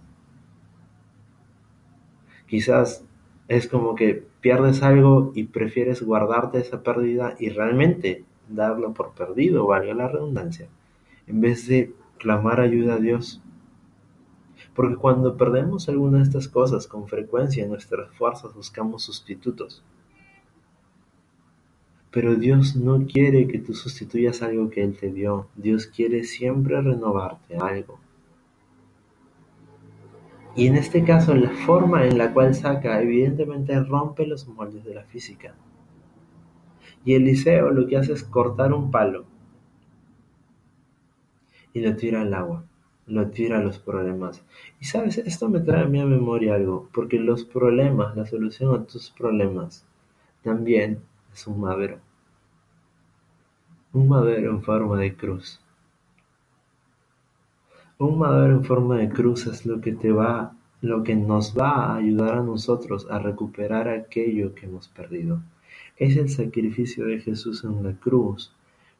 Quizás 2.48 3.05
es 3.48 3.67
como 3.67 3.95
que 3.95 4.24
pierdes 4.41 4.81
algo 4.81 5.31
y 5.36 5.43
prefieres 5.43 6.01
guardarte 6.01 6.59
esa 6.59 6.81
pérdida 6.81 7.36
y 7.38 7.50
realmente 7.50 8.24
darlo 8.48 8.93
por 8.93 9.13
perdido, 9.13 9.67
valga 9.67 9.93
la 9.93 10.07
redundancia, 10.07 10.67
en 11.27 11.41
vez 11.41 11.67
de 11.67 11.93
clamar 12.17 12.62
ayuda 12.62 12.95
a 12.95 13.00
Dios. 13.00 13.41
Porque 14.79 14.95
cuando 14.95 15.36
perdemos 15.36 15.89
alguna 15.89 16.19
de 16.19 16.24
estas 16.24 16.48
cosas, 16.48 16.88
con 16.88 17.05
frecuencia 17.05 17.62
en 17.65 17.69
nuestras 17.69 18.15
fuerzas 18.15 18.53
buscamos 18.53 19.03
sustitutos. 19.03 19.83
Pero 22.12 22.36
Dios 22.36 22.77
no 22.77 23.05
quiere 23.05 23.45
que 23.50 23.59
tú 23.59 23.74
sustituyas 23.74 24.41
algo 24.41 24.69
que 24.69 24.81
Él 24.81 24.95
te 24.98 25.12
dio. 25.12 25.50
Dios 25.57 25.86
quiere 25.86 26.24
siempre 26.24 26.81
renovarte 26.81 27.57
algo. 27.57 28.00
Y 30.55 30.67
en 30.67 30.77
este 30.77 31.03
caso, 31.03 31.36
la 31.36 31.50
forma 31.50 32.05
en 32.05 32.17
la 32.17 32.31
cual 32.33 32.55
saca, 32.55 33.01
evidentemente 33.01 33.77
rompe 33.83 34.25
los 34.25 34.48
moldes 34.48 34.86
de 34.86 34.95
la 34.95 35.03
física. 35.03 35.55
Y 37.03 37.15
Eliseo 37.15 37.71
lo 37.71 37.86
que 37.86 37.98
hace 37.98 38.13
es 38.13 38.24
cortar 38.24 38.71
un 38.71 38.91
palo 38.91 39.25
y 41.74 41.81
lo 41.81 41.93
tira 41.98 42.21
al 42.21 42.33
agua, 42.33 42.63
lo 43.09 43.27
tira 43.27 43.59
a 43.59 43.63
los 43.63 43.79
problemas. 43.79 44.43
Y 44.79 44.85
sabes, 44.85 45.17
esto 45.17 45.49
me 45.49 45.59
trae 45.59 45.83
a 45.83 45.87
mi 45.87 46.03
memoria 46.05 46.55
algo, 46.55 46.87
porque 46.93 47.19
los 47.19 47.43
problemas, 47.43 48.15
la 48.15 48.25
solución 48.25 48.75
a 48.75 48.85
tus 48.85 49.09
problemas, 49.11 49.85
también 50.43 50.99
es 51.33 51.47
un 51.47 51.59
madero. 51.59 51.99
Un 53.91 54.07
madero 54.07 54.51
en 54.51 54.61
forma 54.61 54.99
de 54.99 55.15
cruz. 55.15 55.59
Un 57.97 58.19
madero 58.19 58.53
en 58.53 58.63
forma 58.63 58.97
de 58.97 59.09
cruz 59.09 59.47
es 59.47 59.65
lo 59.65 59.81
que 59.81 59.91
te 59.93 60.11
va, 60.11 60.53
lo 60.81 61.03
que 61.03 61.15
nos 61.15 61.57
va 61.57 61.71
a 61.71 61.95
ayudar 61.95 62.35
a 62.35 62.43
nosotros 62.43 63.07
a 63.09 63.19
recuperar 63.19 63.89
aquello 63.89 64.53
que 64.53 64.67
hemos 64.67 64.87
perdido. 64.87 65.41
Es 65.97 66.15
el 66.15 66.29
sacrificio 66.29 67.05
de 67.05 67.19
Jesús 67.19 67.63
en 67.63 67.83
la 67.83 67.93
cruz 67.93 68.53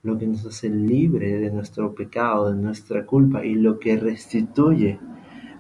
lo 0.04 0.18
que 0.18 0.28
nos 0.28 0.46
hace 0.46 0.70
libre 0.70 1.38
de 1.40 1.52
nuestro 1.52 1.94
pecado, 1.94 2.54
de 2.54 2.62
nuestra 2.62 3.06
culpa 3.06 3.46
y 3.46 3.56
lo 3.56 3.80
que 3.80 3.98
restituye 3.98 5.00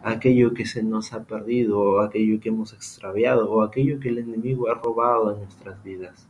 aquello 0.04 0.54
que 0.54 0.66
se 0.66 0.82
nos 0.82 1.14
ha 1.14 1.24
perdido 1.24 1.80
o 1.80 2.00
aquello 2.02 2.40
que 2.40 2.50
hemos 2.50 2.74
extraviado 2.74 3.52
o 3.52 3.62
aquello 3.62 4.00
que 4.00 4.10
el 4.10 4.20
enemigo 4.20 4.70
ha 4.70 4.76
robado 4.76 5.34
en 5.34 5.40
nuestras 5.40 5.84
vidas. 5.84 6.28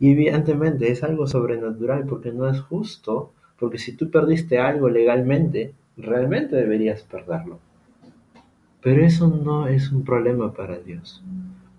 Y 0.00 0.10
evidentemente 0.10 0.90
es 0.90 1.02
algo 1.02 1.26
sobrenatural 1.26 2.06
porque 2.06 2.32
no 2.32 2.48
es 2.48 2.60
justo, 2.60 3.30
porque 3.58 3.78
si 3.78 3.92
tú 3.92 4.10
perdiste 4.10 4.58
algo 4.58 4.88
legalmente, 4.88 5.74
realmente 5.96 6.56
deberías 6.56 7.02
perderlo. 7.02 7.58
Pero 8.80 9.04
eso 9.04 9.28
no 9.28 9.68
es 9.68 9.92
un 9.92 10.04
problema 10.04 10.52
para 10.52 10.78
Dios, 10.78 11.22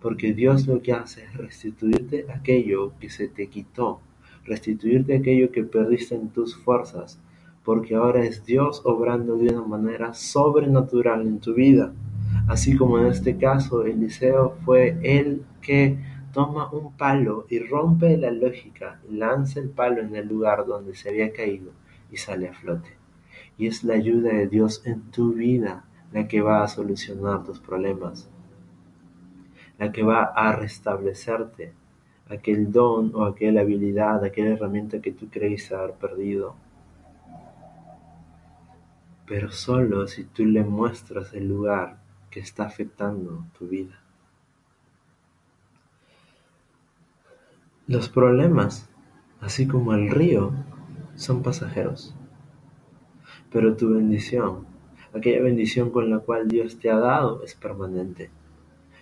porque 0.02 0.34
Dios 0.34 0.67
lo 0.67 0.82
que 0.82 0.93
hace 0.93 1.26
es 1.26 1.34
restituirte 1.36 2.26
aquello 2.34 2.93
que 3.00 3.10
se 3.10 3.28
te 3.28 3.48
quitó, 3.48 4.00
restituirte 4.45 5.17
aquello 5.17 5.51
que 5.51 5.63
perdiste 5.63 6.15
en 6.15 6.29
tus 6.29 6.56
fuerzas, 6.56 7.19
porque 7.63 7.95
ahora 7.95 8.25
es 8.25 8.45
Dios 8.45 8.82
obrando 8.84 9.38
de 9.38 9.53
una 9.53 9.65
manera 9.65 10.13
sobrenatural 10.13 11.21
en 11.21 11.39
tu 11.39 11.53
vida. 11.53 11.93
Así 12.47 12.75
como 12.75 12.99
en 12.99 13.08
este 13.08 13.38
caso 13.38 13.86
Eliseo 13.86 14.58
fue 14.65 14.97
el 15.03 15.43
que 15.62 15.97
toma 16.34 16.69
un 16.71 16.97
palo 16.97 17.45
y 17.49 17.60
rompe 17.60 18.17
la 18.17 18.32
lógica, 18.32 18.99
lanza 19.10 19.60
el 19.60 19.69
palo 19.69 20.01
en 20.01 20.15
el 20.15 20.27
lugar 20.27 20.65
donde 20.65 20.95
se 20.95 21.10
había 21.10 21.32
caído 21.32 21.71
y 22.12 22.17
sale 22.17 22.49
a 22.49 22.53
flote. 22.53 22.89
Y 23.58 23.67
es 23.67 23.84
la 23.84 23.93
ayuda 23.93 24.34
de 24.34 24.47
Dios 24.47 24.82
en 24.86 25.01
tu 25.12 25.34
vida 25.34 25.86
la 26.12 26.27
que 26.27 26.41
va 26.41 26.63
a 26.63 26.67
solucionar 26.67 27.43
tus 27.43 27.60
problemas, 27.60 28.29
la 29.79 29.91
que 29.91 30.03
va 30.03 30.23
a 30.23 30.56
restablecerte 30.56 31.73
aquel 32.34 32.72
don 32.72 33.12
o 33.15 33.26
aquella 33.26 33.62
habilidad, 33.62 34.24
aquella 34.24 34.54
herramienta 34.54 35.02
que 35.02 35.12
tú 35.12 35.28
creíste 35.30 35.76
haber 35.76 35.93
perdido. 35.93 36.56
Pero 39.28 39.52
solo 39.52 40.08
si 40.08 40.26
tú 40.26 40.46
le 40.46 40.63
muestras 40.63 41.34
el 41.34 41.48
lugar 41.48 41.98
que 42.30 42.39
está 42.39 42.65
afectando 42.65 43.46
tu 43.58 43.67
vida. 43.67 44.00
Los 47.88 48.10
problemas, 48.10 48.89
así 49.39 49.67
como 49.67 49.93
el 49.93 50.10
río, 50.10 50.54
son 51.15 51.43
pasajeros. 51.43 52.15
Pero 53.52 53.76
tu 53.76 53.93
bendición, 53.93 54.65
aquella 55.13 55.43
bendición 55.43 55.91
con 55.91 56.10
la 56.10 56.19
cual 56.19 56.48
Dios 56.48 56.80
te 56.80 56.89
ha 56.89 56.98
dado, 56.98 57.43
es 57.43 57.54
permanente. 57.56 58.30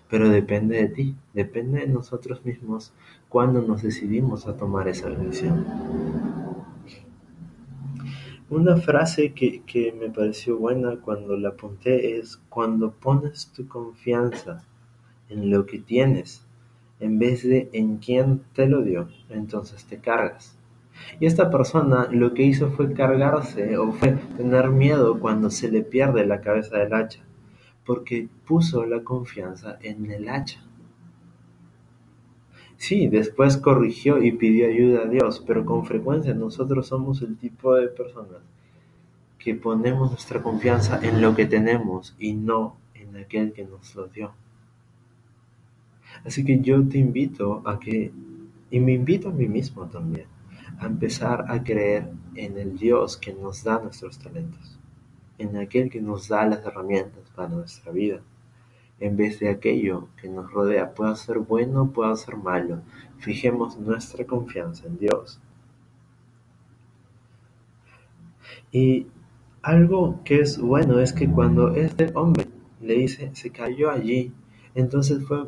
Pero 0.09 0.27
depende 0.27 0.77
de 0.77 0.89
ti, 0.89 1.15
depende 1.33 1.79
de 1.79 1.87
nosotros 1.87 2.43
mismos 2.43 2.91
cuando 3.31 3.61
nos 3.61 3.81
decidimos 3.81 4.45
a 4.45 4.57
tomar 4.57 4.89
esa 4.89 5.07
bendición. 5.07 5.65
Una 8.49 8.75
frase 8.75 9.33
que, 9.33 9.61
que 9.61 9.93
me 9.93 10.09
pareció 10.09 10.57
buena 10.57 10.97
cuando 10.97 11.37
la 11.37 11.49
apunté 11.49 12.17
es 12.17 12.35
cuando 12.49 12.91
pones 12.91 13.47
tu 13.55 13.69
confianza 13.69 14.65
en 15.29 15.49
lo 15.49 15.65
que 15.65 15.79
tienes 15.79 16.45
en 16.99 17.19
vez 17.19 17.43
de 17.43 17.69
en 17.71 17.99
quién 17.99 18.41
te 18.53 18.67
lo 18.67 18.81
dio, 18.81 19.07
entonces 19.29 19.85
te 19.85 19.99
cargas. 19.99 20.57
Y 21.21 21.25
esta 21.25 21.49
persona 21.49 22.09
lo 22.11 22.33
que 22.33 22.43
hizo 22.43 22.69
fue 22.71 22.93
cargarse 22.93 23.77
o 23.77 23.93
fue 23.93 24.17
tener 24.35 24.71
miedo 24.71 25.21
cuando 25.21 25.49
se 25.49 25.71
le 25.71 25.83
pierde 25.83 26.25
la 26.25 26.41
cabeza 26.41 26.79
del 26.79 26.93
hacha, 26.93 27.21
porque 27.85 28.27
puso 28.45 28.85
la 28.85 29.05
confianza 29.05 29.79
en 29.81 30.11
el 30.11 30.27
hacha. 30.27 30.61
Sí, 32.81 33.07
después 33.07 33.57
corrigió 33.57 34.23
y 34.23 34.31
pidió 34.31 34.67
ayuda 34.67 35.03
a 35.03 35.07
Dios, 35.07 35.43
pero 35.45 35.63
con 35.63 35.85
frecuencia 35.85 36.33
nosotros 36.33 36.87
somos 36.87 37.21
el 37.21 37.37
tipo 37.37 37.75
de 37.75 37.89
personas 37.89 38.41
que 39.37 39.53
ponemos 39.53 40.09
nuestra 40.09 40.41
confianza 40.41 40.99
en 41.03 41.21
lo 41.21 41.35
que 41.35 41.45
tenemos 41.45 42.15
y 42.17 42.33
no 42.33 42.77
en 42.95 43.15
aquel 43.17 43.53
que 43.53 43.65
nos 43.65 43.93
lo 43.93 44.07
dio. 44.07 44.33
Así 46.25 46.43
que 46.43 46.59
yo 46.59 46.83
te 46.89 46.97
invito 46.97 47.61
a 47.65 47.79
que, 47.79 48.11
y 48.71 48.79
me 48.79 48.93
invito 48.93 49.29
a 49.29 49.31
mí 49.31 49.47
mismo 49.47 49.85
también, 49.85 50.25
a 50.79 50.87
empezar 50.87 51.45
a 51.49 51.63
creer 51.63 52.09
en 52.33 52.57
el 52.57 52.79
Dios 52.79 53.15
que 53.15 53.31
nos 53.31 53.63
da 53.63 53.79
nuestros 53.79 54.17
talentos, 54.17 54.79
en 55.37 55.55
aquel 55.55 55.87
que 55.91 56.01
nos 56.01 56.29
da 56.29 56.47
las 56.47 56.65
herramientas 56.65 57.29
para 57.35 57.47
nuestra 57.47 57.91
vida, 57.91 58.21
en 59.01 59.17
vez 59.17 59.39
de 59.39 59.49
aquello 59.49 60.07
que 60.21 60.29
nos 60.29 60.51
rodea, 60.51 60.93
pueda 60.93 61.15
ser 61.15 61.39
bueno, 61.39 61.81
o 61.81 61.91
pueda 61.91 62.15
ser 62.15 62.37
malo. 62.37 62.81
Fijemos 63.17 63.77
nuestra 63.77 64.25
confianza 64.25 64.87
en 64.87 64.97
Dios. 64.99 65.41
Y 68.71 69.07
algo 69.63 70.21
que 70.23 70.39
es 70.39 70.59
bueno 70.59 70.99
es 70.99 71.13
que 71.13 71.29
cuando 71.29 71.73
este 71.75 72.11
hombre 72.13 72.47
le 72.79 72.93
dice, 72.93 73.31
se 73.33 73.49
cayó 73.49 73.91
allí, 73.91 74.31
entonces 74.75 75.25
fue 75.27 75.47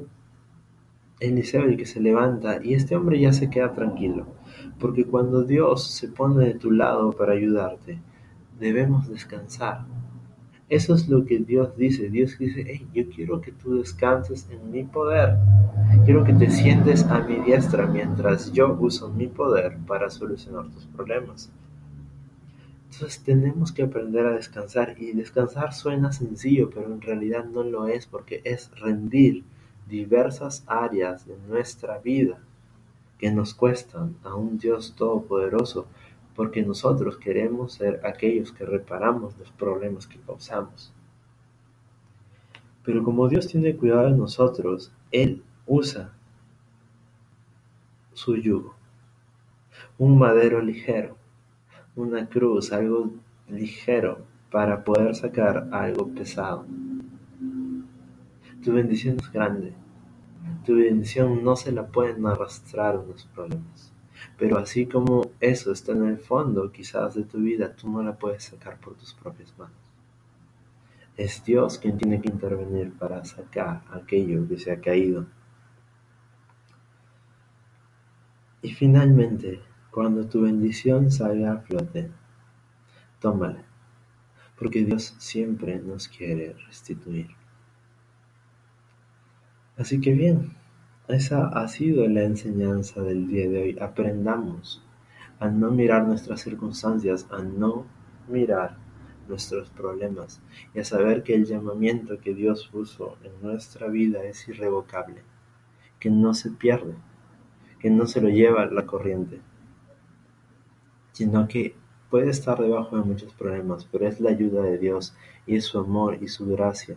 Eliseo 1.20 1.64
el 1.64 1.78
que 1.78 1.86
se 1.86 2.02
levanta 2.02 2.60
y 2.62 2.74
este 2.74 2.96
hombre 2.96 3.20
ya 3.20 3.34
se 3.34 3.50
queda 3.50 3.74
tranquilo, 3.74 4.26
porque 4.80 5.06
cuando 5.06 5.44
Dios 5.44 5.88
se 5.88 6.10
pone 6.10 6.46
de 6.46 6.56
tu 6.56 6.72
lado 6.72 7.12
para 7.12 7.34
ayudarte, 7.34 8.00
debemos 8.60 9.08
descansar. 9.08 9.86
Eso 10.74 10.96
es 10.96 11.08
lo 11.08 11.24
que 11.24 11.38
Dios 11.38 11.78
dice. 11.78 12.10
Dios 12.10 12.36
dice, 12.40 12.64
hey, 12.66 12.88
yo 12.96 13.08
quiero 13.08 13.42
que 13.42 13.52
tú 13.52 13.78
descanses 13.78 14.50
en 14.50 14.72
mi 14.72 14.84
poder. 14.84 15.38
Quiero 16.04 16.24
que 16.24 16.34
te 16.34 16.50
sientes 16.50 17.04
a 17.04 17.20
mi 17.20 17.36
diestra 17.36 17.86
mientras 17.86 18.52
yo 18.54 18.76
uso 18.80 19.08
mi 19.10 19.28
poder 19.28 19.78
para 19.86 20.10
solucionar 20.10 20.72
tus 20.72 20.88
problemas. 20.88 21.52
Entonces 22.90 23.22
tenemos 23.24 23.72
que 23.72 23.84
aprender 23.84 24.26
a 24.26 24.32
descansar 24.32 24.96
y 24.98 25.12
descansar 25.12 25.76
suena 25.76 26.12
sencillo, 26.12 26.72
pero 26.72 26.92
en 26.92 27.02
realidad 27.02 27.46
no 27.46 27.62
lo 27.62 27.88
es 27.88 28.08
porque 28.08 28.42
es 28.44 28.72
rendir 28.80 29.44
diversas 29.88 30.64
áreas 30.66 31.28
de 31.28 31.38
nuestra 31.48 32.00
vida 32.00 32.40
que 33.20 33.30
nos 33.30 33.54
cuestan 33.54 34.16
a 34.24 34.34
un 34.34 34.58
Dios 34.58 34.96
todopoderoso 34.98 35.86
porque 36.36 36.64
nosotros 36.64 37.18
queremos 37.18 37.74
ser 37.74 38.02
aquellos 38.06 38.52
que 38.52 38.66
reparamos 38.66 39.38
los 39.38 39.52
problemas 39.52 40.08
que 40.08 40.20
causamos. 40.20 40.94
Pero 42.84 43.04
como 43.04 43.30
Dios 43.30 43.48
tiene 43.48 43.76
cuidado 43.76 44.10
de 44.10 44.18
nosotros, 44.18 44.92
Él 45.12 45.44
usa 45.66 46.14
su 48.14 48.36
yugo, 48.36 48.76
un 49.98 50.18
madero 50.18 50.62
ligero, 50.62 51.16
una 51.96 52.28
cruz, 52.28 52.72
algo 52.74 53.12
ligero 53.48 54.26
para 54.52 54.84
poder 54.84 55.16
sacar 55.16 55.70
algo 55.72 56.08
pesado. 56.14 56.66
Tu 58.64 58.72
bendición 58.72 59.18
es 59.20 59.32
grande. 59.32 59.74
Tu 60.66 60.76
bendición 60.76 61.44
no 61.44 61.56
se 61.56 61.72
la 61.72 61.88
pueden 61.88 62.26
arrastrar 62.26 62.98
unos 62.98 63.26
problemas. 63.34 63.92
Pero 64.38 64.58
así 64.58 64.86
como 64.86 65.23
eso 65.44 65.74
está 65.74 65.92
en 65.92 66.06
el 66.06 66.20
fondo 66.20 66.72
quizás 66.72 67.16
de 67.16 67.24
tu 67.24 67.40
vida, 67.40 67.76
tú 67.76 67.90
no 67.90 68.02
la 68.02 68.16
puedes 68.16 68.46
sacar 68.46 68.80
por 68.80 68.96
tus 68.96 69.14
propias 69.14 69.54
manos. 69.58 69.76
Es 71.18 71.44
Dios 71.44 71.78
quien 71.78 71.98
tiene 71.98 72.22
que 72.22 72.30
intervenir 72.30 72.94
para 72.94 73.26
sacar 73.26 73.84
aquello 73.92 74.48
que 74.48 74.58
se 74.58 74.72
ha 74.72 74.80
caído. 74.80 75.26
Y 78.62 78.74
finalmente, 78.74 79.60
cuando 79.92 80.26
tu 80.26 80.44
bendición 80.44 81.12
salga 81.12 81.52
a 81.52 81.58
flote, 81.58 82.10
tómala, 83.20 83.66
porque 84.58 84.86
Dios 84.86 85.14
siempre 85.18 85.78
nos 85.78 86.08
quiere 86.08 86.54
restituir. 86.68 87.28
Así 89.76 90.00
que 90.00 90.14
bien, 90.14 90.56
esa 91.10 91.50
ha 91.50 91.68
sido 91.68 92.08
la 92.08 92.24
enseñanza 92.24 93.02
del 93.02 93.28
día 93.28 93.50
de 93.50 93.62
hoy. 93.62 93.78
Aprendamos 93.82 94.83
a 95.44 95.50
no 95.50 95.72
mirar 95.72 96.08
nuestras 96.08 96.42
circunstancias, 96.42 97.28
a 97.30 97.40
no 97.42 97.86
mirar 98.30 98.78
nuestros 99.28 99.70
problemas 99.70 100.42
y 100.74 100.80
a 100.80 100.86
saber 100.86 101.24
que 101.24 101.36
el 101.36 101.46
llamamiento 101.46 102.20
que 102.20 102.34
Dios 102.34 102.70
puso 102.72 103.18
en 103.24 103.32
nuestra 103.42 103.88
vida 103.88 104.24
es 104.24 104.48
irrevocable, 104.48 105.22
que 106.00 106.10
no 106.10 106.34
se 106.34 106.52
pierde, 106.52 106.96
que 107.80 107.90
no 107.90 108.08
se 108.08 108.22
lo 108.22 108.30
lleva 108.30 108.66
la 108.68 108.86
corriente, 108.86 109.42
sino 111.12 111.48
que 111.48 111.76
puede 112.10 112.30
estar 112.30 112.60
debajo 112.60 112.98
de 112.98 113.04
muchos 113.04 113.34
problemas, 113.34 113.86
pero 113.92 114.08
es 114.08 114.22
la 114.22 114.30
ayuda 114.30 114.62
de 114.62 114.78
Dios 114.78 115.14
y 115.46 115.58
es 115.58 115.66
su 115.66 115.78
amor 115.78 116.20
y 116.22 116.30
su 116.30 116.46
gracia 116.48 116.96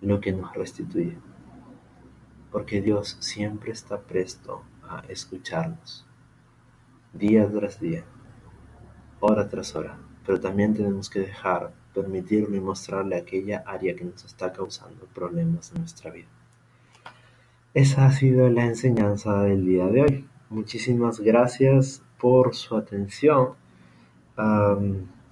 lo 0.00 0.20
que 0.20 0.32
nos 0.32 0.54
restituye 0.54 1.18
porque 2.50 2.80
Dios 2.80 3.16
siempre 3.20 3.72
está 3.72 4.00
presto 4.00 4.62
a 4.82 5.02
escucharnos, 5.08 6.06
día 7.12 7.48
tras 7.50 7.80
día, 7.80 8.04
hora 9.20 9.48
tras 9.48 9.74
hora, 9.74 9.98
pero 10.26 10.40
también 10.40 10.74
tenemos 10.74 11.08
que 11.08 11.20
dejar, 11.20 11.72
permitirlo 11.94 12.56
y 12.56 12.60
mostrarle 12.60 13.16
aquella 13.16 13.64
área 13.66 13.96
que 13.96 14.04
nos 14.04 14.24
está 14.24 14.52
causando 14.52 15.06
problemas 15.14 15.72
en 15.72 15.80
nuestra 15.80 16.10
vida. 16.10 16.28
Esa 17.74 18.06
ha 18.06 18.12
sido 18.12 18.48
la 18.48 18.64
enseñanza 18.64 19.42
del 19.42 19.64
día 19.64 19.86
de 19.86 20.02
hoy. 20.02 20.26
Muchísimas 20.50 21.20
gracias 21.20 22.02
por 22.18 22.54
su 22.54 22.76
atención. 22.76 23.54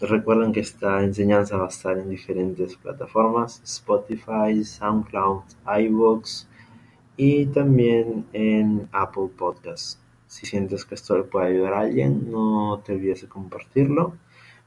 recuerden 0.00 0.52
que 0.52 0.60
esta 0.60 1.02
enseñanza 1.02 1.56
va 1.56 1.66
a 1.66 1.68
estar 1.68 1.96
en 1.98 2.10
diferentes 2.10 2.76
plataformas, 2.76 3.62
Spotify, 3.64 4.62
SoundCloud, 4.62 5.42
iVoox, 5.66 6.46
y 7.16 7.46
también 7.46 8.26
en 8.32 8.88
Apple 8.92 9.30
Podcasts. 9.36 10.05
Si 10.36 10.44
sientes 10.44 10.84
que 10.84 10.94
esto 10.94 11.16
le 11.16 11.24
puede 11.24 11.46
ayudar 11.46 11.72
a 11.72 11.80
alguien, 11.80 12.30
no 12.30 12.82
te 12.84 12.92
olvides 12.92 13.22
de 13.22 13.26
compartirlo. 13.26 14.18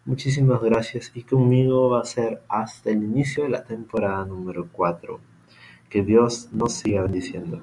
Muchísimas 0.03 0.63
gracias 0.63 1.12
y 1.13 1.21
conmigo 1.21 1.91
va 1.91 2.01
a 2.01 2.05
ser 2.05 2.41
hasta 2.47 2.89
el 2.89 3.03
inicio 3.03 3.43
de 3.43 3.49
la 3.49 3.63
temporada 3.63 4.25
número 4.25 4.67
4. 4.71 5.19
Que 5.88 6.01
Dios 6.01 6.49
nos 6.53 6.73
siga 6.73 7.03
bendiciendo. 7.03 7.62